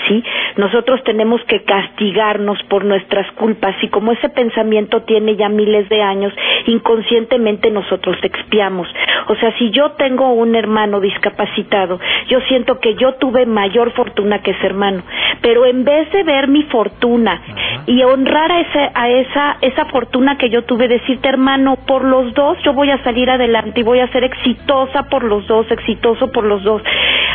¿sí? 0.07 0.23
Nosotros 0.57 1.03
tenemos 1.05 1.43
que 1.45 1.63
castigarnos 1.63 2.63
por 2.65 2.85
nuestras 2.85 3.31
culpas 3.33 3.75
y 3.83 3.89
como 3.89 4.13
ese 4.13 4.29
pensamiento 4.29 5.03
tiene 5.03 5.37
ya 5.37 5.49
miles 5.49 5.89
de 5.89 6.03
años, 6.03 6.33
inconscientemente 6.67 7.71
nosotros 7.71 8.17
expiamos. 8.23 8.89
O 9.29 9.35
sea, 9.37 9.57
si 9.59 9.71
yo 9.71 9.93
tengo 9.93 10.33
un 10.33 10.55
hermano 10.55 11.01
discapacitado, 11.01 11.99
yo 12.29 12.41
siento 12.43 12.81
que 12.81 12.95
yo 12.95 13.15
tuve 13.15 13.47
mayor 13.47 13.93
fortuna 13.93 14.41
que 14.41 14.53
ese 14.53 14.67
hermano, 14.67 15.03
pero 15.43 15.67
en 15.67 15.85
vez 15.85 16.11
de 16.13 16.23
ver 16.23 16.49
mi 16.49 16.63
fortuna 16.65 17.41
y 17.87 18.03
honrar 18.03 18.53
a, 18.53 18.61
ese, 18.61 18.91
a 18.95 19.09
esa, 19.09 19.57
esa 19.61 19.85
fortuna 19.87 20.37
que 20.39 20.51
yo 20.51 20.63
tuve, 20.65 20.89
decirte 20.89 21.29
hermano, 21.29 21.77
por 21.87 22.05
los 22.05 22.33
dos 22.35 22.59
yo 22.65 22.73
voy 22.73 22.91
a 22.91 23.03
salir 23.05 23.31
adelante 23.31 23.81
y 23.81 23.83
voy 23.83 24.01
a 24.01 24.09
ser 24.09 24.25
exitosa 24.25 25.09
por 25.09 25.25
los 25.25 25.47
dos, 25.47 25.71
exitoso 25.71 26.31
por 26.33 26.45
los 26.45 26.63
dos, 26.63 26.83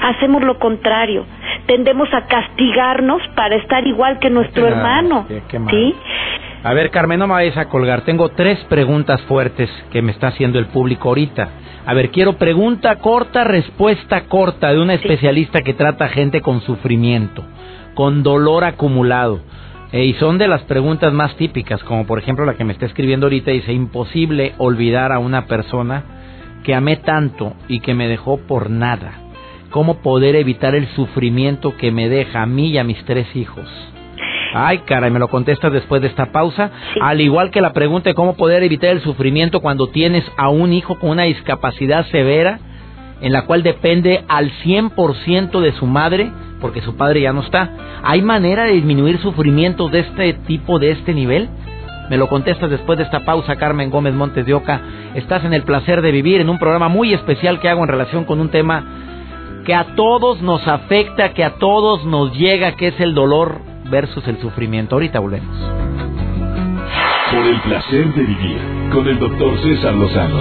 hacemos 0.04 0.44
lo 0.44 0.60
contrario, 0.60 1.26
tendemos 1.66 2.14
a 2.14 2.26
castigar 2.28 2.53
castigarnos 2.54 3.22
para 3.36 3.56
estar 3.56 3.86
igual 3.88 4.20
que 4.20 4.30
nuestro 4.30 4.68
hermano. 4.68 5.26
¿Sí? 5.28 5.96
A 6.64 6.74
ver, 6.74 6.92
Carmen, 6.92 7.20
no 7.20 7.28
me 7.28 7.34
vayas 7.34 7.58
a 7.58 7.68
colgar. 7.68 8.02
Tengo 8.02 8.30
tres 8.30 8.60
preguntas 8.70 9.22
fuertes 9.24 9.70
que 9.92 10.02
me 10.02 10.12
está 10.12 10.28
haciendo 10.28 10.60
el 10.60 10.68
público 10.68 11.10
ahorita. 11.10 11.50
A 11.86 11.94
ver, 11.94 12.12
quiero 12.12 12.34
pregunta 12.34 12.96
corta, 12.98 13.44
respuesta 13.44 14.26
corta 14.26 14.72
de 14.72 14.80
una 14.80 14.94
especialista 14.94 15.62
que 15.62 15.74
trata 15.74 16.08
gente 16.08 16.42
con 16.42 16.62
sufrimiento, 16.62 17.44
con 17.96 18.24
dolor 18.24 18.64
acumulado. 18.64 19.42
Eh, 19.92 20.06
y 20.06 20.14
son 20.14 20.38
de 20.38 20.48
las 20.48 20.62
preguntas 20.64 21.12
más 21.12 21.36
típicas, 21.36 21.84
como 21.84 22.08
por 22.08 22.18
ejemplo 22.20 22.46
la 22.46 22.56
que 22.56 22.64
me 22.64 22.74
está 22.74 22.86
escribiendo 22.86 23.26
ahorita, 23.26 23.52
dice, 23.52 23.74
imposible 23.74 24.54
olvidar 24.58 25.12
a 25.12 25.20
una 25.20 25.46
persona 25.46 26.04
que 26.64 26.74
amé 26.74 26.96
tanto 26.98 27.54
y 27.68 27.82
que 27.82 27.94
me 27.94 28.08
dejó 28.08 28.38
por 28.38 28.70
nada 28.70 29.23
cómo 29.74 29.96
poder 29.96 30.36
evitar 30.36 30.76
el 30.76 30.88
sufrimiento 30.90 31.76
que 31.76 31.92
me 31.92 32.08
deja 32.08 32.44
a 32.44 32.46
mí 32.46 32.70
y 32.70 32.78
a 32.78 32.84
mis 32.84 33.04
tres 33.06 33.36
hijos. 33.36 33.68
Ay, 34.54 34.78
caray, 34.86 35.10
me 35.10 35.18
lo 35.18 35.30
contestas 35.30 35.74
después 35.74 36.00
de 36.04 36.10
esta 36.10 36.32
pausa. 36.32 36.70
Al 37.02 37.20
igual 37.20 37.50
que 37.50 37.60
la 37.60 37.74
pregunta 37.74 38.08
de 38.08 38.14
cómo 38.14 38.36
poder 38.36 38.62
evitar 38.62 38.92
el 38.92 39.02
sufrimiento 39.02 39.62
cuando 39.62 39.88
tienes 39.88 40.24
a 40.38 40.50
un 40.50 40.74
hijo 40.74 41.00
con 41.00 41.10
una 41.10 41.24
discapacidad 41.24 42.06
severa, 42.12 42.60
en 43.20 43.34
la 43.34 43.46
cual 43.46 43.64
depende 43.64 44.24
al 44.28 44.52
100% 44.64 45.60
de 45.60 45.72
su 45.72 45.88
madre, 45.88 46.32
porque 46.62 46.82
su 46.82 46.96
padre 46.96 47.22
ya 47.22 47.34
no 47.34 47.42
está. 47.42 47.72
¿Hay 48.04 48.22
manera 48.22 48.66
de 48.66 48.74
disminuir 48.74 49.18
sufrimientos 49.22 49.92
de 49.92 50.02
este 50.02 50.34
tipo, 50.46 50.78
de 50.78 50.92
este 50.92 51.16
nivel? 51.16 51.50
Me 52.12 52.18
lo 52.18 52.28
contestas 52.28 52.70
después 52.70 53.00
de 53.00 53.06
esta 53.06 53.26
pausa, 53.26 53.56
Carmen 53.56 53.90
Gómez 53.90 54.14
Montes 54.14 54.46
de 54.46 54.54
Oca. 54.54 54.82
Estás 55.16 55.44
en 55.46 55.54
el 55.54 55.64
placer 55.64 56.04
de 56.04 56.12
vivir 56.12 56.42
en 56.42 56.50
un 56.50 56.60
programa 56.60 56.90
muy 56.90 57.12
especial 57.12 57.60
que 57.60 57.70
hago 57.70 57.82
en 57.82 57.90
relación 57.90 58.26
con 58.26 58.40
un 58.40 58.50
tema 58.50 59.13
que 59.64 59.74
a 59.74 59.96
todos 59.96 60.42
nos 60.42 60.68
afecta, 60.68 61.34
que 61.34 61.44
a 61.44 61.56
todos 61.56 62.06
nos 62.06 62.38
llega, 62.38 62.76
que 62.76 62.88
es 62.88 63.00
el 63.00 63.14
dolor 63.14 63.62
versus 63.90 64.28
el 64.28 64.40
sufrimiento. 64.40 64.96
Ahorita 64.96 65.20
volvemos. 65.20 65.56
Por 67.32 67.46
el 67.46 67.62
placer 67.62 68.14
de 68.14 68.24
vivir 68.24 68.58
con 68.92 69.08
el 69.08 69.20
doctor 69.20 69.58
César 69.60 69.94
Lozano. 69.94 70.40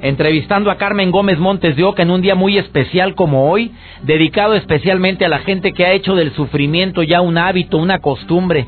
Entrevistando 0.00 0.70
a 0.70 0.76
Carmen 0.76 1.10
Gómez 1.10 1.38
Montes 1.38 1.74
de 1.74 1.82
Oca 1.82 2.02
en 2.02 2.10
un 2.10 2.22
día 2.22 2.36
muy 2.36 2.58
especial 2.58 3.14
como 3.14 3.50
hoy, 3.50 3.72
dedicado 4.02 4.54
especialmente 4.54 5.24
a 5.24 5.28
la 5.28 5.40
gente 5.40 5.72
que 5.72 5.84
ha 5.84 5.92
hecho 5.92 6.14
del 6.14 6.32
sufrimiento 6.34 7.02
ya 7.02 7.20
un 7.20 7.38
hábito, 7.38 7.76
una 7.78 7.98
costumbre. 7.98 8.66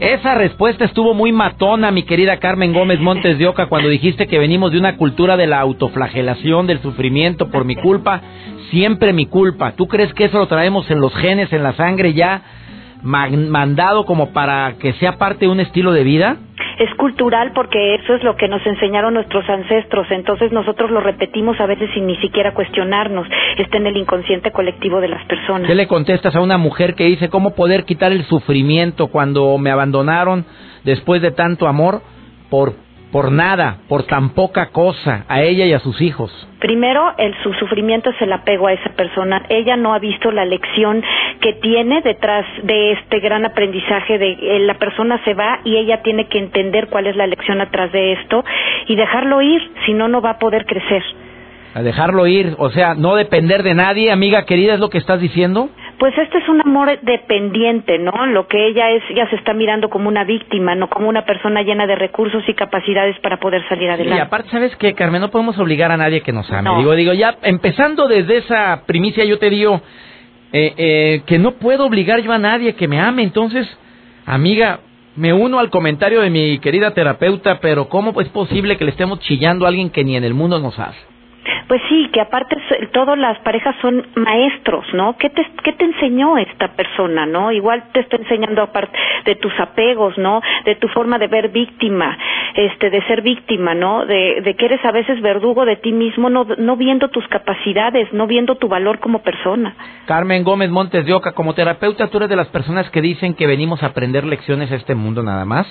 Esa 0.00 0.34
respuesta 0.34 0.86
estuvo 0.86 1.12
muy 1.12 1.30
matona, 1.30 1.90
mi 1.90 2.04
querida 2.04 2.38
Carmen 2.38 2.72
Gómez 2.72 2.98
Montes 3.00 3.36
de 3.36 3.46
Oca, 3.46 3.66
cuando 3.66 3.90
dijiste 3.90 4.26
que 4.26 4.38
venimos 4.38 4.72
de 4.72 4.78
una 4.78 4.96
cultura 4.96 5.36
de 5.36 5.46
la 5.46 5.60
autoflagelación, 5.60 6.66
del 6.66 6.80
sufrimiento 6.80 7.50
por 7.50 7.66
mi 7.66 7.76
culpa, 7.76 8.22
siempre 8.70 9.12
mi 9.12 9.26
culpa. 9.26 9.72
¿Tú 9.72 9.88
crees 9.88 10.14
que 10.14 10.24
eso 10.24 10.38
lo 10.38 10.48
traemos 10.48 10.90
en 10.90 11.00
los 11.00 11.14
genes, 11.16 11.52
en 11.52 11.62
la 11.62 11.74
sangre 11.74 12.14
ya? 12.14 12.42
Mandado 13.02 14.04
como 14.04 14.32
para 14.32 14.74
que 14.78 14.92
sea 14.94 15.18
parte 15.18 15.46
de 15.46 15.50
un 15.50 15.60
estilo 15.60 15.92
de 15.92 16.04
vida? 16.04 16.36
Es 16.78 16.94
cultural 16.94 17.52
porque 17.54 17.94
eso 17.96 18.14
es 18.14 18.22
lo 18.22 18.36
que 18.36 18.48
nos 18.48 18.64
enseñaron 18.66 19.14
nuestros 19.14 19.48
ancestros, 19.48 20.06
entonces 20.10 20.50
nosotros 20.52 20.90
lo 20.90 21.00
repetimos 21.00 21.60
a 21.60 21.66
veces 21.66 21.90
sin 21.92 22.06
ni 22.06 22.16
siquiera 22.16 22.54
cuestionarnos, 22.54 23.26
está 23.58 23.76
en 23.76 23.86
el 23.86 23.96
inconsciente 23.96 24.50
colectivo 24.50 25.00
de 25.00 25.08
las 25.08 25.24
personas. 25.26 25.68
¿Qué 25.68 25.74
le 25.74 25.86
contestas 25.86 26.34
a 26.34 26.40
una 26.40 26.56
mujer 26.56 26.94
que 26.94 27.04
dice 27.04 27.28
cómo 27.28 27.54
poder 27.54 27.84
quitar 27.84 28.12
el 28.12 28.24
sufrimiento 28.24 29.08
cuando 29.08 29.58
me 29.58 29.70
abandonaron 29.70 30.46
después 30.84 31.20
de 31.20 31.32
tanto 31.32 31.68
amor 31.68 32.00
por 32.48 32.74
por 33.12 33.32
nada, 33.32 33.78
por 33.88 34.04
tan 34.04 34.30
poca 34.30 34.70
cosa, 34.70 35.24
a 35.28 35.42
ella 35.42 35.66
y 35.66 35.72
a 35.72 35.80
sus 35.80 36.00
hijos? 36.00 36.30
Primero, 36.60 37.14
el, 37.18 37.34
su 37.42 37.52
sufrimiento 37.54 38.10
es 38.10 38.20
el 38.20 38.32
apego 38.32 38.66
a 38.66 38.72
esa 38.72 38.90
persona. 38.90 39.42
Ella 39.48 39.76
no 39.76 39.94
ha 39.94 39.98
visto 39.98 40.30
la 40.30 40.44
lección 40.44 41.02
que 41.40 41.54
tiene 41.54 42.02
detrás 42.02 42.44
de 42.62 42.92
este 42.92 43.20
gran 43.20 43.44
aprendizaje 43.44 44.18
de 44.18 44.32
eh, 44.32 44.58
la 44.60 44.74
persona 44.74 45.20
se 45.24 45.34
va 45.34 45.60
y 45.64 45.76
ella 45.76 46.02
tiene 46.02 46.28
que 46.28 46.38
entender 46.38 46.88
cuál 46.88 47.06
es 47.06 47.16
la 47.16 47.26
lección 47.26 47.60
atrás 47.60 47.90
de 47.92 48.12
esto 48.12 48.44
y 48.86 48.96
dejarlo 48.96 49.42
ir, 49.42 49.60
si 49.86 49.94
no, 49.94 50.08
no 50.08 50.20
va 50.20 50.30
a 50.30 50.38
poder 50.38 50.66
crecer. 50.66 51.02
A 51.74 51.82
dejarlo 51.82 52.26
ir, 52.26 52.54
o 52.58 52.70
sea, 52.70 52.94
no 52.94 53.14
depender 53.14 53.62
de 53.62 53.74
nadie, 53.74 54.10
amiga 54.10 54.44
querida, 54.44 54.74
es 54.74 54.80
lo 54.80 54.90
que 54.90 54.98
estás 54.98 55.20
diciendo. 55.20 55.70
Pues 56.00 56.16
este 56.16 56.38
es 56.38 56.48
un 56.48 56.62
amor 56.62 56.98
dependiente, 57.02 57.98
¿no? 57.98 58.24
Lo 58.24 58.48
que 58.48 58.68
ella 58.68 58.88
es, 58.90 59.02
ya 59.14 59.28
se 59.28 59.36
está 59.36 59.52
mirando 59.52 59.90
como 59.90 60.08
una 60.08 60.24
víctima, 60.24 60.74
no 60.74 60.88
como 60.88 61.10
una 61.10 61.26
persona 61.26 61.60
llena 61.60 61.86
de 61.86 61.94
recursos 61.94 62.42
y 62.48 62.54
capacidades 62.54 63.20
para 63.20 63.36
poder 63.36 63.62
salir 63.68 63.90
adelante. 63.90 64.16
Y 64.16 64.18
aparte, 64.18 64.48
¿sabes 64.48 64.74
qué, 64.76 64.94
Carmen? 64.94 65.20
No 65.20 65.30
podemos 65.30 65.58
obligar 65.58 65.92
a 65.92 65.98
nadie 65.98 66.22
que 66.22 66.32
nos 66.32 66.50
ame. 66.50 66.70
Digo, 66.78 66.94
digo, 66.94 67.12
ya 67.12 67.36
empezando 67.42 68.08
desde 68.08 68.38
esa 68.38 68.84
primicia, 68.86 69.26
yo 69.26 69.38
te 69.38 69.50
digo 69.50 69.82
eh, 70.54 70.72
eh, 70.78 71.22
que 71.26 71.38
no 71.38 71.56
puedo 71.56 71.84
obligar 71.84 72.22
yo 72.22 72.32
a 72.32 72.38
nadie 72.38 72.74
que 72.76 72.88
me 72.88 72.98
ame. 72.98 73.22
Entonces, 73.22 73.68
amiga, 74.24 74.80
me 75.16 75.34
uno 75.34 75.58
al 75.58 75.68
comentario 75.68 76.22
de 76.22 76.30
mi 76.30 76.60
querida 76.60 76.94
terapeuta, 76.94 77.60
pero 77.60 77.90
¿cómo 77.90 78.18
es 78.22 78.28
posible 78.30 78.78
que 78.78 78.86
le 78.86 78.92
estemos 78.92 79.20
chillando 79.20 79.66
a 79.66 79.68
alguien 79.68 79.90
que 79.90 80.02
ni 80.02 80.16
en 80.16 80.24
el 80.24 80.32
mundo 80.32 80.58
nos 80.60 80.78
hace? 80.78 81.10
Pues 81.70 81.82
sí, 81.88 82.10
que 82.12 82.20
aparte 82.20 82.56
todas 82.92 83.16
las 83.16 83.38
parejas 83.42 83.76
son 83.80 84.04
maestros, 84.16 84.84
¿no? 84.92 85.16
¿Qué 85.16 85.30
te, 85.30 85.46
¿Qué 85.62 85.72
te 85.74 85.84
enseñó 85.84 86.36
esta 86.36 86.72
persona, 86.72 87.26
no? 87.26 87.52
Igual 87.52 87.84
te 87.92 88.00
está 88.00 88.16
enseñando 88.16 88.62
aparte 88.62 88.98
de 89.24 89.36
tus 89.36 89.52
apegos, 89.60 90.18
¿no? 90.18 90.40
De 90.64 90.74
tu 90.74 90.88
forma 90.88 91.16
de 91.20 91.28
ver 91.28 91.50
víctima, 91.50 92.18
este, 92.56 92.90
de 92.90 93.00
ser 93.02 93.22
víctima, 93.22 93.76
¿no? 93.76 94.04
De, 94.04 94.40
de 94.40 94.56
que 94.56 94.64
eres 94.64 94.84
a 94.84 94.90
veces 94.90 95.22
verdugo 95.22 95.64
de 95.64 95.76
ti 95.76 95.92
mismo, 95.92 96.28
no, 96.28 96.44
no 96.58 96.74
viendo 96.74 97.06
tus 97.06 97.28
capacidades, 97.28 98.12
no 98.12 98.26
viendo 98.26 98.56
tu 98.56 98.66
valor 98.66 98.98
como 98.98 99.22
persona. 99.22 99.72
Carmen 100.06 100.42
Gómez 100.42 100.70
Montes 100.70 101.06
de 101.06 101.14
Oca, 101.14 101.34
como 101.34 101.54
terapeuta, 101.54 102.08
tú 102.08 102.16
eres 102.16 102.30
de 102.30 102.34
las 102.34 102.48
personas 102.48 102.90
que 102.90 103.00
dicen 103.00 103.34
que 103.34 103.46
venimos 103.46 103.84
a 103.84 103.86
aprender 103.86 104.24
lecciones 104.24 104.72
a 104.72 104.74
este 104.74 104.96
mundo 104.96 105.22
nada 105.22 105.44
más. 105.44 105.68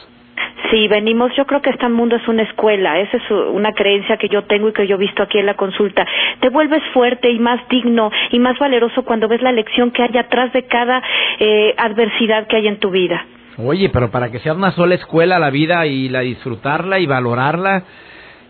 Sí, 0.69 0.87
venimos, 0.87 1.31
yo 1.35 1.45
creo 1.45 1.61
que 1.61 1.71
este 1.71 1.89
mundo 1.89 2.15
es 2.15 2.27
una 2.27 2.43
escuela, 2.43 2.99
esa 2.99 3.17
es 3.17 3.31
una 3.31 3.71
creencia 3.73 4.17
que 4.17 4.29
yo 4.29 4.43
tengo 4.43 4.69
y 4.69 4.73
que 4.73 4.87
yo 4.87 4.95
he 4.95 4.99
visto 4.99 5.23
aquí 5.23 5.39
en 5.39 5.47
la 5.47 5.55
consulta. 5.55 6.05
Te 6.41 6.49
vuelves 6.49 6.83
fuerte 6.93 7.29
y 7.31 7.39
más 7.39 7.59
digno 7.69 8.11
y 8.31 8.39
más 8.39 8.57
valeroso 8.59 9.03
cuando 9.03 9.27
ves 9.27 9.41
la 9.41 9.51
lección 9.51 9.91
que 9.91 10.03
hay 10.03 10.17
atrás 10.17 10.53
de 10.53 10.63
cada 10.63 11.01
eh, 11.39 11.73
adversidad 11.77 12.47
que 12.47 12.57
hay 12.57 12.67
en 12.67 12.79
tu 12.79 12.91
vida. 12.91 13.25
Oye, 13.57 13.89
pero 13.89 14.09
para 14.09 14.31
que 14.31 14.39
sea 14.39 14.53
una 14.53 14.71
sola 14.71 14.95
escuela 14.95 15.39
la 15.39 15.49
vida 15.49 15.85
y 15.85 16.07
la 16.07 16.21
disfrutarla 16.21 16.99
y 16.99 17.05
valorarla, 17.05 17.83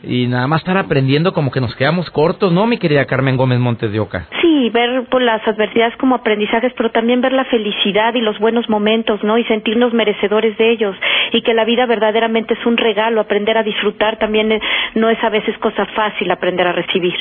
y 0.04 0.28
nada 0.28 0.48
más 0.48 0.62
estar 0.62 0.78
aprendiendo 0.78 1.34
como 1.34 1.52
que 1.52 1.60
nos 1.60 1.76
quedamos 1.76 2.10
cortos, 2.10 2.52
¿no, 2.52 2.66
mi 2.66 2.78
querida 2.78 3.06
Carmen 3.06 3.38
Gómez 3.38 3.60
Montes 3.60 3.92
de 3.92 4.00
Oca? 4.00 4.28
Sí, 4.42 4.70
ver 4.70 5.06
por 5.10 5.22
las 5.22 5.46
adversidades 5.48 5.96
como 5.98 6.16
aprendizajes, 6.16 6.74
pero 6.78 6.92
también 6.92 7.22
ver 7.22 7.34
la 7.34 7.46
felicidad 7.46 8.14
y 8.14 8.22
los 8.22 8.40
buenos 8.40 8.70
momentos, 8.70 9.24
¿no? 9.24 9.38
Y 9.38 9.44
sentirnos 9.46 9.94
merecedores 9.94 10.58
de 10.58 10.72
ellos 10.72 10.96
y 11.34 11.42
que 11.42 11.54
la 11.54 11.66
vida 11.66 11.86
verdaderamente 11.86 12.54
es 12.54 12.66
un 12.66 12.78
regalo, 12.78 13.22
aprender 13.22 13.58
a 13.58 13.64
disfrutar 13.64 14.18
también 14.18 14.52
eh, 14.52 14.62
no 14.96 15.10
es 15.10 15.22
a 15.24 15.30
veces 15.30 15.58
cosa 15.58 15.86
fácil 15.88 16.32
aprender 16.32 16.68
a 16.68 16.74
recibir. 16.74 17.14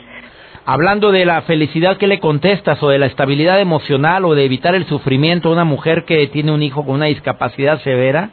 Hablando 0.65 1.11
de 1.13 1.25
la 1.25 1.43
felicidad, 1.43 1.97
¿qué 1.97 2.07
le 2.07 2.21
contestas? 2.21 2.83
O 2.83 2.91
de 2.91 2.99
la 2.99 3.07
estabilidad 3.07 3.59
emocional 3.59 4.25
o 4.27 4.35
de 4.35 4.45
evitar 4.45 4.75
el 4.75 4.85
sufrimiento 4.85 5.49
a 5.49 5.53
una 5.53 5.65
mujer 5.65 6.05
que 6.05 6.27
tiene 6.27 6.53
un 6.53 6.63
hijo 6.63 6.85
con 6.85 6.97
una 6.97 7.07
discapacidad 7.07 7.81
severa 7.81 8.31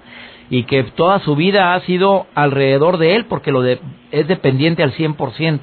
y 0.49 0.63
que 0.63 0.83
toda 0.83 1.19
su 1.19 1.35
vida 1.35 1.73
ha 1.73 1.79
sido 1.81 2.27
alrededor 2.35 2.97
de 2.97 3.15
él 3.15 3.25
porque 3.25 3.51
lo 3.51 3.61
de, 3.61 3.79
es 4.11 4.27
dependiente 4.27 4.83
al 4.83 4.93
100%. 4.93 5.59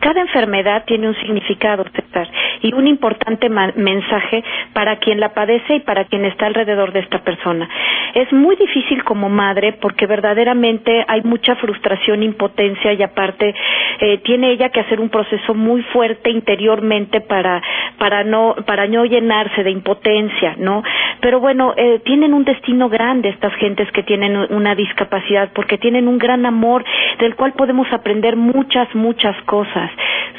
Cada 0.00 0.20
enfermedad 0.20 0.84
tiene 0.86 1.08
un 1.08 1.14
significado, 1.16 1.84
César, 1.92 2.28
y 2.62 2.74
un 2.74 2.86
importante 2.86 3.48
mensaje 3.48 4.42
para 4.72 4.96
quien 4.96 5.20
la 5.20 5.30
padece 5.30 5.76
y 5.76 5.80
para 5.80 6.04
quien 6.04 6.24
está 6.24 6.46
alrededor 6.46 6.92
de 6.92 7.00
esta 7.00 7.18
persona. 7.20 7.68
Es 8.14 8.32
muy 8.32 8.56
difícil 8.56 9.04
como 9.04 9.28
madre 9.28 9.74
porque 9.74 10.06
verdaderamente 10.06 11.04
hay 11.06 11.22
mucha 11.22 11.56
frustración, 11.56 12.22
impotencia 12.22 12.92
y 12.92 13.02
aparte 13.02 13.54
eh, 14.00 14.18
tiene 14.18 14.50
ella 14.50 14.70
que 14.70 14.80
hacer 14.80 15.00
un 15.00 15.08
proceso 15.08 15.54
muy 15.54 15.82
fuerte 15.82 16.30
interiormente 16.30 17.20
para 17.20 17.62
para 17.98 18.24
no 18.24 18.54
para 18.66 18.86
no 18.86 19.04
llenarse 19.04 19.62
de 19.62 19.70
impotencia, 19.70 20.54
¿no? 20.58 20.82
Pero 21.20 21.40
bueno, 21.40 21.74
eh, 21.76 22.00
tienen 22.04 22.32
un 22.32 22.44
destino 22.44 22.88
grande 22.88 23.28
estas 23.28 23.54
gentes 23.54 23.90
que 23.92 24.02
tienen 24.02 24.36
una 24.50 24.74
discapacidad 24.74 25.50
porque 25.54 25.78
tienen 25.78 26.08
un 26.08 26.18
gran 26.18 26.46
amor 26.46 26.84
del 27.18 27.34
cual 27.34 27.52
podemos 27.52 27.92
aprender 27.92 28.36
muchas 28.36 28.92
muchas 28.94 29.36
cosas. 29.42 29.90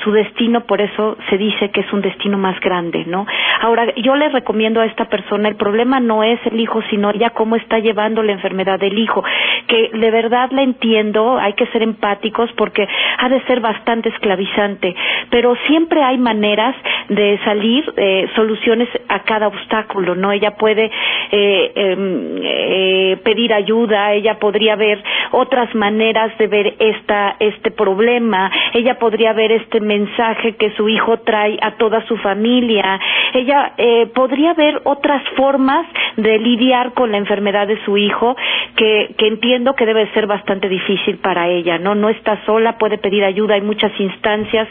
Su 0.04 0.12
destino 0.12 0.62
por 0.62 0.82
eso 0.82 1.18
se 1.30 1.38
dice 1.38 1.72
que 1.72 1.82
es 1.82 1.94
un 1.94 2.02
destino 2.02 2.09
más 2.38 2.60
grande, 2.60 3.04
¿no? 3.06 3.26
Ahora, 3.62 3.94
yo 3.96 4.16
le 4.16 4.30
recomiendo 4.30 4.82
a 4.82 4.86
esta 4.86 5.06
persona, 5.06 5.50
el 5.50 5.56
problema 5.56 6.00
no 6.00 6.24
es 6.24 6.40
el 6.46 6.60
hijo, 6.60 6.82
sino 6.90 7.12
ella 7.12 7.32
cómo 7.32 7.56
está 7.56 7.80
llevando 7.80 8.24
la 8.24 8.32
enfermedad 8.32 8.80
del 8.80 8.98
hijo, 8.98 9.24
que 9.68 9.90
de 9.94 10.12
verdad 10.12 10.50
la 10.52 10.64
entiendo, 10.64 11.38
hay 11.38 11.54
que 11.54 11.66
ser 11.68 11.84
empáticos 11.84 12.50
porque 12.54 12.88
ha 13.18 13.30
de 13.30 13.42
ser 13.42 13.60
bastante 13.60 14.10
esclavizante, 14.10 14.96
pero 15.30 15.56
siempre 15.68 16.02
hay 16.04 16.18
maneras 16.18 16.76
de 17.10 17.40
salir, 17.44 17.84
eh, 17.98 18.28
soluciones 18.36 18.88
a 19.08 19.20
cada 19.20 19.48
obstáculo, 19.48 20.16
¿no? 20.16 20.32
Ella 20.32 20.52
puede 20.52 20.92
eh, 21.32 21.72
em, 21.76 22.38
eh, 22.44 23.18
pedir 23.24 23.54
ayuda, 23.54 24.14
ella 24.14 24.36
podría 24.40 24.76
ver 24.76 25.04
otras 25.32 25.74
maneras 25.76 26.38
de 26.38 26.48
ver 26.48 26.74
esta, 26.80 27.36
este 27.40 27.72
problema, 27.72 28.52
ella 28.74 28.98
podría 28.98 29.34
ver 29.34 29.52
este 29.52 29.80
mensaje 29.80 30.56
que 30.56 30.72
su 30.72 30.88
hijo 30.90 31.20
trae 31.20 31.58
a 31.62 31.72
toda 31.72 31.99
su 32.08 32.18
familia, 32.18 33.00
ella 33.34 33.74
eh, 33.78 34.08
podría 34.14 34.54
ver 34.54 34.82
otras 34.84 35.22
formas 35.36 35.86
de 36.18 36.38
lidiar 36.40 36.94
con 36.94 37.12
la 37.12 37.18
enfermedad 37.18 37.68
de 37.68 37.84
su 37.86 37.98
hijo 37.98 38.36
que, 38.76 39.16
que 39.18 39.28
entiendo 39.28 39.74
que 39.74 39.86
debe 39.86 40.12
ser 40.14 40.28
bastante 40.28 40.70
difícil 40.70 41.18
para 41.18 41.48
ella, 41.48 41.78
¿no? 41.78 41.96
No 41.96 42.10
está 42.10 42.44
sola, 42.46 42.78
puede 42.78 42.98
pedir 42.98 43.24
ayuda, 43.24 43.56
hay 43.56 43.62
muchas 43.62 43.92
instancias 44.00 44.68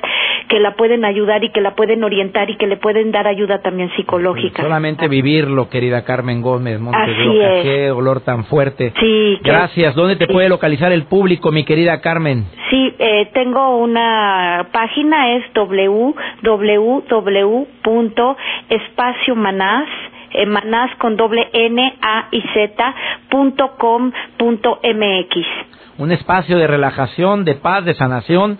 que 0.48 0.58
la 0.60 0.74
pueden 0.74 1.04
ayudar 1.04 1.44
y 1.44 1.50
que 1.50 1.60
la 1.60 1.74
pueden 1.74 2.02
orientar 2.04 2.48
y 2.50 2.56
que 2.56 2.66
le 2.66 2.76
pueden 2.76 3.12
dar 3.12 3.26
ayuda 3.26 3.60
también 3.60 3.90
psicológica. 3.96 4.62
Solamente 4.62 5.08
vivirlo, 5.08 5.68
querida 5.68 6.04
Carmen 6.04 6.40
Gómez 6.40 6.80
Montes 6.80 7.16
qué 7.62 7.88
dolor 7.88 8.20
tan 8.20 8.44
fuerte. 8.44 8.92
Sí. 8.98 9.38
Gracias. 9.42 9.94
¿Dónde 9.94 10.16
te 10.16 10.26
puede 10.26 10.48
localizar 10.48 10.90
el 10.92 11.04
público, 11.04 11.52
mi 11.52 11.64
querida 11.64 12.00
Carmen? 12.00 12.46
Sí, 12.70 12.94
eh, 12.98 13.30
tengo 13.32 13.76
una 13.78 14.68
página, 14.72 15.36
es 15.36 15.44
www.espaciomanás 15.54 17.17
eh, 20.30 20.46
manás 20.46 20.94
con 20.96 21.16
doble 21.16 21.48
N, 21.52 21.94
A 22.02 22.28
y 22.30 22.40
Z, 22.40 22.94
punto 23.30 23.76
com, 23.78 24.12
punto 24.36 24.80
MX. 24.82 25.46
Un 25.98 26.12
espacio 26.12 26.58
de 26.58 26.66
relajación, 26.66 27.44
de 27.44 27.54
paz, 27.54 27.84
de 27.84 27.94
sanación, 27.94 28.58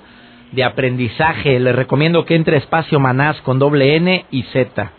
de 0.53 0.65
aprendizaje. 0.65 1.61
Le 1.61 1.73
recomiendo 1.73 2.25
que 2.25 2.35
entre 2.35 2.57
espacio 2.57 2.99
manás 2.99 3.41
con 3.43 3.59
doble 3.59 3.97
N 3.97 4.25
y 4.31 4.43
Z. 4.45 4.93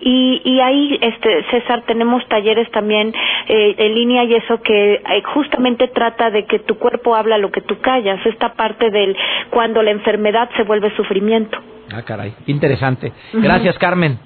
Y, 0.00 0.42
y 0.44 0.60
ahí, 0.60 0.98
este, 1.00 1.44
César, 1.50 1.82
tenemos 1.86 2.26
talleres 2.28 2.70
también 2.70 3.14
eh, 3.48 3.74
en 3.78 3.94
línea 3.94 4.24
y 4.24 4.34
eso 4.34 4.60
que 4.60 4.94
eh, 4.94 5.22
justamente 5.32 5.88
trata 5.88 6.30
de 6.30 6.44
que 6.44 6.58
tu 6.58 6.78
cuerpo 6.78 7.14
habla 7.14 7.38
lo 7.38 7.50
que 7.50 7.62
tú 7.62 7.78
callas, 7.80 8.24
esta 8.26 8.52
parte 8.54 8.90
del 8.90 9.16
cuando 9.50 9.82
la 9.82 9.92
enfermedad 9.92 10.50
se 10.56 10.64
vuelve 10.64 10.94
sufrimiento. 10.96 11.58
Ah, 11.92 12.02
caray, 12.02 12.34
interesante. 12.46 13.12
Gracias, 13.32 13.78
Carmen. 13.78 14.18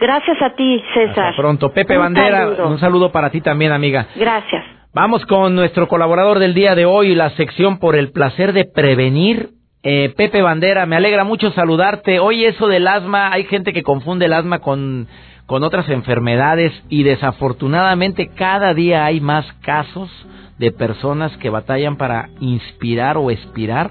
Gracias 0.00 0.42
a 0.42 0.54
ti, 0.54 0.82
César. 0.94 1.26
Hasta 1.26 1.36
pronto. 1.40 1.72
Pepe 1.72 1.96
Bandera, 1.96 2.66
un 2.66 2.78
saludo 2.78 3.12
para 3.12 3.30
ti 3.30 3.40
también, 3.40 3.72
amiga. 3.72 4.06
Gracias. 4.16 4.64
Vamos 4.94 5.24
con 5.26 5.54
nuestro 5.54 5.88
colaborador 5.88 6.38
del 6.38 6.54
día 6.54 6.74
de 6.74 6.84
hoy, 6.84 7.14
la 7.14 7.30
sección 7.30 7.78
por 7.78 7.96
el 7.96 8.12
placer 8.12 8.52
de 8.52 8.64
prevenir. 8.64 9.50
Eh, 9.82 10.12
Pepe 10.16 10.42
Bandera, 10.42 10.86
me 10.86 10.96
alegra 10.96 11.24
mucho 11.24 11.50
saludarte. 11.52 12.20
Hoy 12.20 12.44
eso 12.44 12.68
del 12.68 12.86
asma, 12.86 13.32
hay 13.32 13.44
gente 13.44 13.72
que 13.72 13.82
confunde 13.82 14.26
el 14.26 14.32
asma 14.32 14.58
con, 14.58 15.08
con 15.46 15.64
otras 15.64 15.88
enfermedades 15.88 16.72
y 16.88 17.04
desafortunadamente 17.04 18.28
cada 18.28 18.74
día 18.74 19.04
hay 19.04 19.20
más 19.20 19.50
casos 19.62 20.10
de 20.58 20.72
personas 20.72 21.36
que 21.38 21.50
batallan 21.50 21.96
para 21.96 22.28
inspirar 22.40 23.16
o 23.16 23.30
expirar 23.30 23.90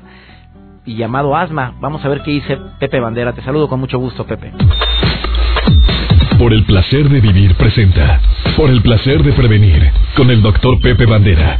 y 0.86 0.96
llamado 0.96 1.36
asma. 1.36 1.74
Vamos 1.80 2.04
a 2.04 2.10
ver 2.10 2.22
qué 2.24 2.32
dice 2.32 2.58
Pepe 2.80 3.00
Bandera. 3.00 3.34
Te 3.34 3.41
saludo 3.41 3.67
con 3.67 3.80
mucho 3.80 4.00
gusto, 4.00 4.26
Pepe. 4.26 4.52
Por 6.38 6.54
el 6.54 6.63
placer 6.65 7.10
de 7.10 7.22
vivir 7.22 7.56
presenta. 7.56 8.20
Por 8.58 8.70
el 8.70 8.82
placer 8.82 9.24
de 9.24 9.34
prevenir 9.34 9.91
con 10.15 10.30
el 10.32 10.41
doctor 10.41 10.80
Pepe 10.82 11.06
Bandera. 11.06 11.60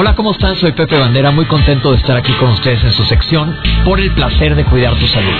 Hola, 0.00 0.14
¿cómo 0.14 0.30
están? 0.30 0.54
Soy 0.54 0.70
Pepe 0.70 0.96
Bandera, 0.96 1.32
muy 1.32 1.46
contento 1.46 1.90
de 1.90 1.96
estar 1.96 2.16
aquí 2.16 2.32
con 2.34 2.50
ustedes 2.50 2.84
en 2.84 2.92
su 2.92 3.04
sección 3.06 3.58
por 3.84 3.98
el 3.98 4.12
placer 4.12 4.54
de 4.54 4.64
cuidar 4.64 4.94
tu 4.94 5.08
salud. 5.08 5.34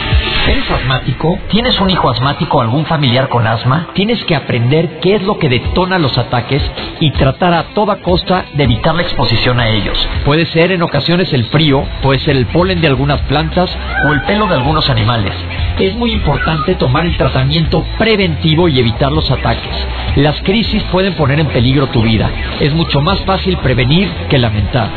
¿Eres 0.49 0.68
asmático? 0.68 1.38
¿Tienes 1.49 1.81
un 1.81 1.88
hijo 1.90 2.11
asmático 2.11 2.59
o 2.59 2.61
algún 2.61 2.85
familiar 2.85 3.29
con 3.29 3.47
asma? 3.47 3.90
Tienes 3.94 4.25
que 4.25 4.35
aprender 4.35 4.99
qué 4.99 5.14
es 5.14 5.23
lo 5.23 5.38
que 5.38 5.49
detona 5.49 6.01
los 6.01 6.18
ataques 6.18 6.61
y 6.99 7.12
tratar 7.12 7.55
a 7.55 7.62
toda 7.73 8.03
costa 8.03 8.47
de 8.55 8.64
evitar 8.64 8.97
la 8.97 9.03
exposición 9.03 9.61
a 9.61 9.68
ellos. 9.68 9.97
Puede 10.25 10.44
ser 10.47 10.73
en 10.73 10.83
ocasiones 10.83 11.33
el 11.33 11.44
frío, 11.44 11.85
puede 12.03 12.18
ser 12.18 12.37
el 12.37 12.47
polen 12.47 12.81
de 12.81 12.88
algunas 12.88 13.21
plantas 13.29 13.71
o 14.09 14.12
el 14.12 14.23
pelo 14.23 14.49
de 14.49 14.55
algunos 14.55 14.90
animales. 14.90 15.35
Es 15.79 15.95
muy 15.95 16.11
importante 16.11 16.75
tomar 16.75 17.07
el 17.07 17.17
tratamiento 17.17 17.85
preventivo 17.99 18.69
y 18.69 18.81
evitar 18.81 19.12
los 19.12 19.31
ataques. 19.31 19.73
Las 20.17 20.41
crisis 20.43 20.83
pueden 20.91 21.14
poner 21.14 21.38
en 21.38 21.47
peligro 21.47 21.87
tu 21.87 22.03
vida. 22.03 22.29
Es 22.59 22.75
mucho 22.75 23.01
más 23.01 23.21
fácil 23.21 23.57
prevenir 23.59 24.11
que 24.29 24.38
lamentar. 24.38 24.88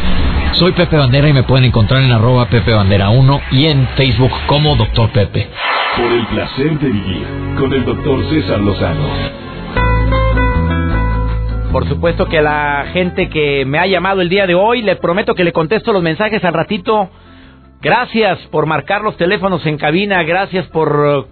Soy 0.54 0.72
Pepe 0.72 0.98
Bandera 0.98 1.30
y 1.30 1.34
me 1.34 1.44
pueden 1.44 1.66
encontrar 1.66 2.02
en 2.02 2.12
arroba 2.12 2.48
Pepe 2.48 2.74
Bandera 2.74 3.10
1 3.12 3.42
y 3.52 3.68
en 3.68 3.88
Facebook 3.90 4.32
como 4.48 4.76
Doctor 4.76 5.12
Pepe. 5.12 5.50
Por 5.98 6.12
el 6.12 6.26
placer 6.26 6.80
de 6.80 6.90
vivir 6.90 7.28
con 7.60 7.72
el 7.72 7.86
doctor 7.86 8.28
César 8.32 8.60
Lozano. 8.60 9.08
Por 11.72 11.88
supuesto 11.88 12.26
que 12.26 12.42
la 12.42 12.88
gente 12.92 13.30
que 13.30 13.66
me 13.66 13.78
ha 13.78 13.86
llamado 13.86 14.22
el 14.22 14.30
día 14.30 14.48
de 14.48 14.56
hoy, 14.56 14.82
le 14.82 14.96
prometo 14.96 15.36
que 15.36 15.44
le 15.44 15.54
contesto 15.54 15.94
los 15.94 16.02
mensajes 16.02 16.44
al 16.44 16.54
ratito. 16.54 17.10
Gracias 17.82 18.38
por 18.52 18.68
marcar 18.68 19.02
los 19.02 19.18
teléfonos 19.18 19.66
en 19.66 19.80
cabina, 19.80 20.22
gracias 20.22 20.68
por 20.68 21.28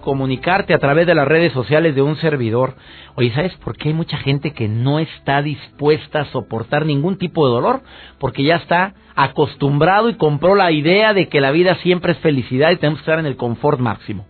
comunicarte 0.00 0.74
a 0.74 0.78
través 0.80 1.06
de 1.06 1.14
las 1.14 1.28
redes 1.28 1.52
sociales 1.52 1.94
de 1.94 2.02
un 2.02 2.16
servidor. 2.16 2.74
Oye, 3.14 3.32
¿sabes 3.32 3.54
por 3.58 3.76
qué 3.76 3.90
hay 3.90 3.94
mucha 3.94 4.16
gente 4.16 4.52
que 4.52 4.66
no 4.66 4.98
está 4.98 5.40
dispuesta 5.40 6.22
a 6.22 6.24
soportar 6.26 6.84
ningún 6.84 7.16
tipo 7.16 7.46
de 7.46 7.54
dolor? 7.54 7.82
Porque 8.18 8.42
ya 8.42 8.56
está 8.56 8.94
acostumbrado 9.14 10.08
y 10.08 10.14
compró 10.14 10.56
la 10.56 10.72
idea 10.72 11.14
de 11.14 11.28
que 11.28 11.40
la 11.40 11.52
vida 11.52 11.76
siempre 11.76 12.12
es 12.12 12.18
felicidad 12.18 12.72
y 12.72 12.76
tenemos 12.76 12.98
que 12.98 13.04
estar 13.04 13.20
en 13.20 13.26
el 13.26 13.36
confort 13.36 13.78
máximo. 13.78 14.26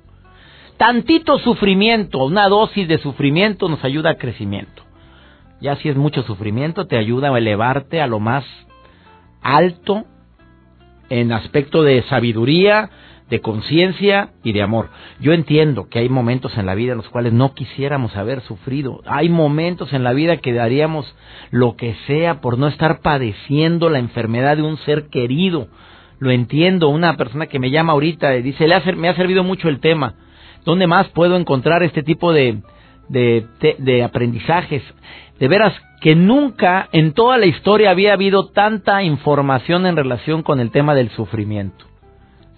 Tantito 0.76 1.38
sufrimiento, 1.38 2.26
una 2.26 2.46
dosis 2.50 2.86
de 2.88 2.98
sufrimiento 2.98 3.70
nos 3.70 3.82
ayuda 3.84 4.10
a 4.10 4.18
crecimiento. 4.18 4.82
Ya 5.62 5.76
si 5.76 5.88
es 5.88 5.96
mucho 5.96 6.24
sufrimiento, 6.24 6.86
te 6.86 6.98
ayuda 6.98 7.34
a 7.34 7.38
elevarte 7.38 8.02
a 8.02 8.06
lo 8.06 8.20
más 8.20 8.44
alto 9.40 10.04
en 11.20 11.32
aspecto 11.32 11.84
de 11.84 12.02
sabiduría, 12.04 12.90
de 13.30 13.40
conciencia 13.40 14.30
y 14.42 14.52
de 14.52 14.62
amor. 14.62 14.90
Yo 15.20 15.32
entiendo 15.32 15.88
que 15.88 16.00
hay 16.00 16.08
momentos 16.08 16.58
en 16.58 16.66
la 16.66 16.74
vida 16.74 16.92
en 16.92 16.98
los 16.98 17.08
cuales 17.08 17.32
no 17.32 17.54
quisiéramos 17.54 18.16
haber 18.16 18.40
sufrido. 18.40 19.00
Hay 19.06 19.28
momentos 19.28 19.92
en 19.92 20.02
la 20.02 20.12
vida 20.12 20.38
que 20.38 20.52
daríamos 20.52 21.06
lo 21.50 21.76
que 21.76 21.94
sea 22.08 22.40
por 22.40 22.58
no 22.58 22.66
estar 22.66 23.00
padeciendo 23.00 23.90
la 23.90 24.00
enfermedad 24.00 24.56
de 24.56 24.62
un 24.62 24.76
ser 24.78 25.08
querido. 25.08 25.68
Lo 26.18 26.32
entiendo. 26.32 26.88
Una 26.88 27.16
persona 27.16 27.46
que 27.46 27.60
me 27.60 27.70
llama 27.70 27.92
ahorita 27.92 28.36
y 28.36 28.42
dice, 28.42 28.66
Le 28.66 28.80
me 28.96 29.08
ha 29.08 29.14
servido 29.14 29.44
mucho 29.44 29.68
el 29.68 29.78
tema. 29.78 30.14
¿Dónde 30.64 30.88
más 30.88 31.08
puedo 31.10 31.36
encontrar 31.36 31.84
este 31.84 32.02
tipo 32.02 32.32
de, 32.32 32.58
de, 33.08 33.46
de 33.78 34.02
aprendizajes? 34.02 34.82
De 35.38 35.48
veras 35.48 35.74
que 36.00 36.14
nunca 36.14 36.88
en 36.92 37.12
toda 37.12 37.38
la 37.38 37.46
historia 37.46 37.90
había 37.90 38.12
habido 38.12 38.48
tanta 38.48 39.02
información 39.02 39.86
en 39.86 39.96
relación 39.96 40.42
con 40.42 40.60
el 40.60 40.70
tema 40.70 40.94
del 40.94 41.10
sufrimiento. 41.10 41.86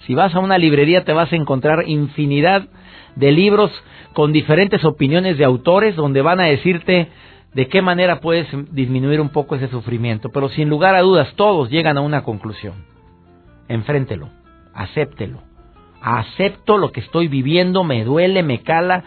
Si 0.06 0.14
vas 0.14 0.34
a 0.34 0.40
una 0.40 0.58
librería 0.58 1.04
te 1.04 1.12
vas 1.12 1.32
a 1.32 1.36
encontrar 1.36 1.88
infinidad 1.88 2.68
de 3.16 3.32
libros 3.32 3.72
con 4.12 4.32
diferentes 4.32 4.84
opiniones 4.84 5.38
de 5.38 5.44
autores 5.44 5.96
donde 5.96 6.22
van 6.22 6.40
a 6.40 6.44
decirte 6.44 7.08
de 7.54 7.68
qué 7.68 7.80
manera 7.80 8.20
puedes 8.20 8.46
disminuir 8.72 9.20
un 9.20 9.30
poco 9.30 9.54
ese 9.54 9.68
sufrimiento. 9.68 10.28
Pero 10.30 10.48
sin 10.50 10.68
lugar 10.68 10.94
a 10.94 11.00
dudas 11.00 11.32
todos 11.36 11.70
llegan 11.70 11.96
a 11.96 12.02
una 12.02 12.22
conclusión. 12.22 12.74
Enfréntelo, 13.68 14.28
acéptelo. 14.74 15.42
Acepto 16.02 16.76
lo 16.76 16.92
que 16.92 17.00
estoy 17.00 17.28
viviendo, 17.28 17.82
me 17.82 18.04
duele, 18.04 18.42
me 18.42 18.60
cala, 18.60 19.04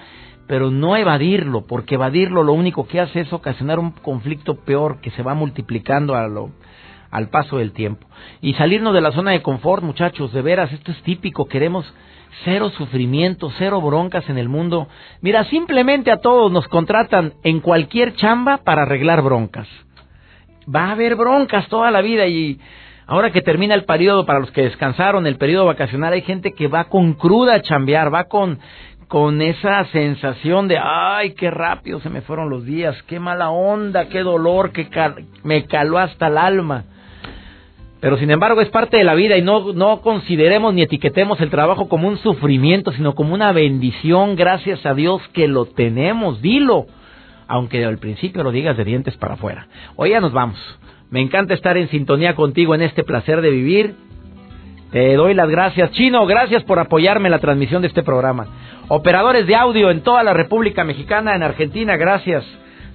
pero 0.49 0.71
no 0.71 0.97
evadirlo, 0.97 1.67
porque 1.67 1.93
evadirlo 1.93 2.41
lo 2.41 2.53
único 2.53 2.87
que 2.87 2.99
hace 2.99 3.19
es 3.19 3.31
ocasionar 3.31 3.77
un 3.77 3.91
conflicto 3.91 4.55
peor 4.55 4.99
que 4.99 5.11
se 5.11 5.21
va 5.21 5.35
multiplicando 5.35 6.15
al 6.15 7.29
paso 7.29 7.59
del 7.59 7.71
tiempo. 7.71 8.07
Y 8.41 8.55
salirnos 8.55 8.95
de 8.95 9.01
la 9.01 9.11
zona 9.11 9.29
de 9.29 9.43
confort, 9.43 9.83
muchachos, 9.83 10.33
de 10.33 10.41
veras, 10.41 10.73
esto 10.73 10.91
es 10.91 10.99
típico, 11.03 11.45
queremos 11.45 11.93
cero 12.45 12.71
sufrimiento, 12.71 13.51
cero 13.59 13.79
broncas 13.79 14.27
en 14.27 14.39
el 14.39 14.49
mundo. 14.49 14.87
Mira, 15.21 15.43
simplemente 15.43 16.11
a 16.11 16.17
todos 16.17 16.51
nos 16.51 16.67
contratan 16.67 17.33
en 17.43 17.59
cualquier 17.59 18.15
chamba 18.15 18.57
para 18.57 18.81
arreglar 18.81 19.21
broncas. 19.21 19.67
Va 20.67 20.85
a 20.85 20.91
haber 20.93 21.15
broncas 21.15 21.67
toda 21.67 21.91
la 21.91 22.01
vida 22.01 22.25
y 22.25 22.59
ahora 23.05 23.31
que 23.31 23.43
termina 23.43 23.75
el 23.75 23.85
periodo, 23.85 24.25
para 24.25 24.39
los 24.39 24.49
que 24.49 24.63
descansaron, 24.63 25.27
el 25.27 25.37
periodo 25.37 25.67
vacacional, 25.67 26.13
hay 26.13 26.23
gente 26.23 26.53
que 26.53 26.67
va 26.67 26.85
con 26.85 27.13
cruda 27.13 27.53
a 27.53 27.61
chambear, 27.61 28.11
va 28.11 28.23
con 28.23 28.57
con 29.09 29.41
esa 29.41 29.85
sensación 29.85 30.67
de, 30.67 30.77
ay, 30.77 31.33
qué 31.33 31.49
rápido 31.49 31.99
se 31.99 32.11
me 32.11 32.21
fueron 32.21 32.51
los 32.51 32.63
días, 32.63 32.95
qué 33.07 33.19
mala 33.19 33.49
onda, 33.49 34.07
qué 34.07 34.19
dolor, 34.19 34.71
que 34.71 34.87
me 35.43 35.65
caló 35.65 35.97
hasta 35.97 36.27
el 36.27 36.37
alma. 36.37 36.83
Pero 38.01 38.17
sin 38.17 38.29
embargo 38.29 38.61
es 38.61 38.69
parte 38.69 38.97
de 38.97 39.03
la 39.03 39.15
vida 39.15 39.35
y 39.35 39.41
no, 39.41 39.73
no 39.73 40.01
consideremos 40.01 40.75
ni 40.75 40.83
etiquetemos 40.83 41.41
el 41.41 41.49
trabajo 41.49 41.89
como 41.89 42.07
un 42.07 42.19
sufrimiento, 42.19 42.91
sino 42.91 43.15
como 43.15 43.33
una 43.33 43.51
bendición, 43.51 44.35
gracias 44.35 44.85
a 44.85 44.93
Dios 44.93 45.27
que 45.33 45.47
lo 45.47 45.65
tenemos, 45.65 46.39
dilo, 46.43 46.85
aunque 47.47 47.83
al 47.83 47.97
principio 47.97 48.43
lo 48.43 48.51
digas 48.51 48.77
de 48.77 48.85
dientes 48.85 49.17
para 49.17 49.33
afuera. 49.33 49.67
Hoy 49.95 50.11
ya 50.11 50.21
nos 50.21 50.33
vamos. 50.33 50.59
Me 51.09 51.19
encanta 51.19 51.55
estar 51.55 51.77
en 51.77 51.89
sintonía 51.89 52.35
contigo 52.35 52.75
en 52.75 52.83
este 52.83 53.03
placer 53.03 53.41
de 53.41 53.49
vivir. 53.49 53.95
Te 54.91 55.15
doy 55.15 55.33
las 55.33 55.49
gracias. 55.49 55.91
Chino, 55.93 56.27
gracias 56.27 56.63
por 56.63 56.77
apoyarme 56.77 57.27
en 57.27 57.31
la 57.31 57.39
transmisión 57.39 57.81
de 57.81 57.87
este 57.87 58.03
programa. 58.03 58.47
Operadores 58.91 59.45
de 59.45 59.55
audio 59.55 59.91
en 59.91 60.01
toda 60.01 60.23
la 60.23 60.33
República 60.33 60.83
Mexicana, 60.83 61.35
en 61.35 61.43
Argentina, 61.43 61.95
gracias. 61.95 62.43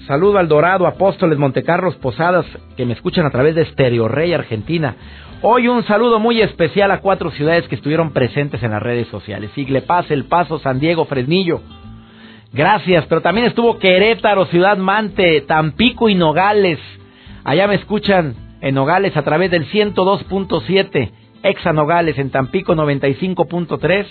Saludo 0.08 0.38
al 0.38 0.48
Dorado, 0.48 0.88
Apóstoles, 0.88 1.38
Montecarlos, 1.38 1.94
Posadas, 1.94 2.44
que 2.76 2.84
me 2.84 2.94
escuchan 2.94 3.24
a 3.26 3.30
través 3.30 3.54
de 3.54 3.64
Stereo 3.66 4.08
Rey 4.08 4.32
Argentina. 4.32 4.96
Hoy 5.40 5.68
un 5.68 5.84
saludo 5.84 6.18
muy 6.18 6.42
especial 6.42 6.90
a 6.90 6.98
cuatro 6.98 7.30
ciudades 7.30 7.68
que 7.68 7.76
estuvieron 7.76 8.12
presentes 8.12 8.60
en 8.64 8.72
las 8.72 8.82
redes 8.82 9.06
sociales. 9.06 9.56
Igle 9.56 9.82
Paz, 9.82 10.10
El 10.10 10.24
Paso, 10.24 10.58
San 10.58 10.80
Diego, 10.80 11.04
Fresnillo. 11.04 11.60
Gracias, 12.52 13.06
pero 13.06 13.20
también 13.20 13.46
estuvo 13.46 13.78
Querétaro, 13.78 14.46
Ciudad 14.46 14.76
Mante, 14.76 15.42
Tampico 15.42 16.08
y 16.08 16.16
Nogales. 16.16 16.80
Allá 17.44 17.68
me 17.68 17.76
escuchan 17.76 18.34
en 18.62 18.74
Nogales 18.74 19.16
a 19.16 19.22
través 19.22 19.52
del 19.52 19.70
102.7, 19.70 21.12
Exa 21.44 21.72
Nogales 21.72 22.18
en 22.18 22.30
Tampico 22.30 22.74
95.3. 22.74 24.06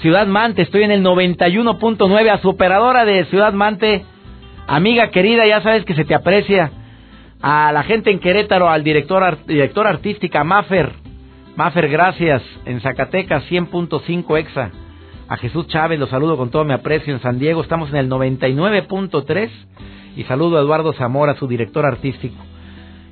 Ciudad 0.00 0.26
Mante, 0.26 0.62
estoy 0.62 0.82
en 0.82 0.90
el 0.90 1.02
91.9 1.02 2.30
a 2.30 2.38
su 2.38 2.50
operadora 2.50 3.04
de 3.04 3.24
Ciudad 3.26 3.52
Mante 3.52 4.04
Amiga 4.66 5.10
querida, 5.10 5.46
ya 5.46 5.60
sabes 5.62 5.84
que 5.84 5.94
se 5.94 6.04
te 6.04 6.14
aprecia. 6.14 6.70
A 7.42 7.70
la 7.72 7.82
gente 7.82 8.10
en 8.10 8.18
Querétaro, 8.18 8.70
al 8.70 8.82
director, 8.82 9.44
director 9.46 9.86
artística, 9.86 10.42
Maffer. 10.42 10.92
Maffer, 11.56 11.88
gracias. 11.88 12.42
En 12.64 12.80
Zacatecas, 12.80 13.44
100.5 13.50 14.38
EXA. 14.38 14.70
A 15.28 15.36
Jesús 15.36 15.66
Chávez, 15.68 16.00
lo 16.00 16.06
saludo 16.06 16.38
con 16.38 16.50
todo 16.50 16.64
mi 16.64 16.72
aprecio. 16.72 17.12
En 17.12 17.20
San 17.20 17.38
Diego 17.38 17.60
estamos 17.60 17.90
en 17.90 17.96
el 17.96 18.08
99.3. 18.08 19.50
Y 20.16 20.24
saludo 20.24 20.56
a 20.56 20.60
Eduardo 20.60 20.94
Zamora, 20.94 21.34
su 21.34 21.46
director 21.46 21.84
artístico. 21.84 22.36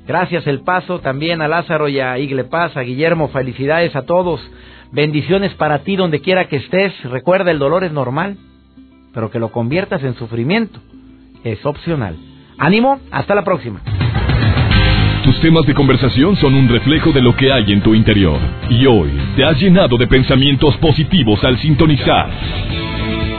Gracias 0.06 0.46
El 0.46 0.62
Paso, 0.62 1.00
también 1.00 1.42
a 1.42 1.48
Lázaro 1.48 1.88
y 1.88 2.00
a 2.00 2.18
Igle 2.18 2.44
Paz, 2.44 2.76
a 2.76 2.80
Guillermo, 2.80 3.28
felicidades 3.28 3.94
a 3.94 4.02
todos. 4.02 4.40
Bendiciones 4.90 5.54
para 5.54 5.80
ti 5.80 5.96
donde 5.96 6.20
quiera 6.20 6.48
que 6.48 6.56
estés. 6.56 6.92
Recuerda, 7.04 7.50
el 7.50 7.58
dolor 7.58 7.84
es 7.84 7.92
normal, 7.92 8.36
pero 9.14 9.30
que 9.30 9.38
lo 9.38 9.50
conviertas 9.50 10.02
en 10.02 10.14
sufrimiento 10.14 10.80
es 11.44 11.64
opcional. 11.64 12.16
Ánimo, 12.58 13.00
hasta 13.10 13.34
la 13.34 13.44
próxima. 13.44 13.80
Tus 15.24 15.40
temas 15.40 15.64
de 15.66 15.74
conversación 15.74 16.36
son 16.36 16.54
un 16.54 16.68
reflejo 16.68 17.12
de 17.12 17.22
lo 17.22 17.34
que 17.36 17.52
hay 17.52 17.72
en 17.72 17.80
tu 17.80 17.94
interior. 17.94 18.38
Y 18.68 18.86
hoy 18.86 19.10
te 19.36 19.44
has 19.44 19.58
llenado 19.60 19.96
de 19.96 20.08
pensamientos 20.08 20.76
positivos 20.78 21.42
al 21.44 21.58
sintonizar 21.58 22.28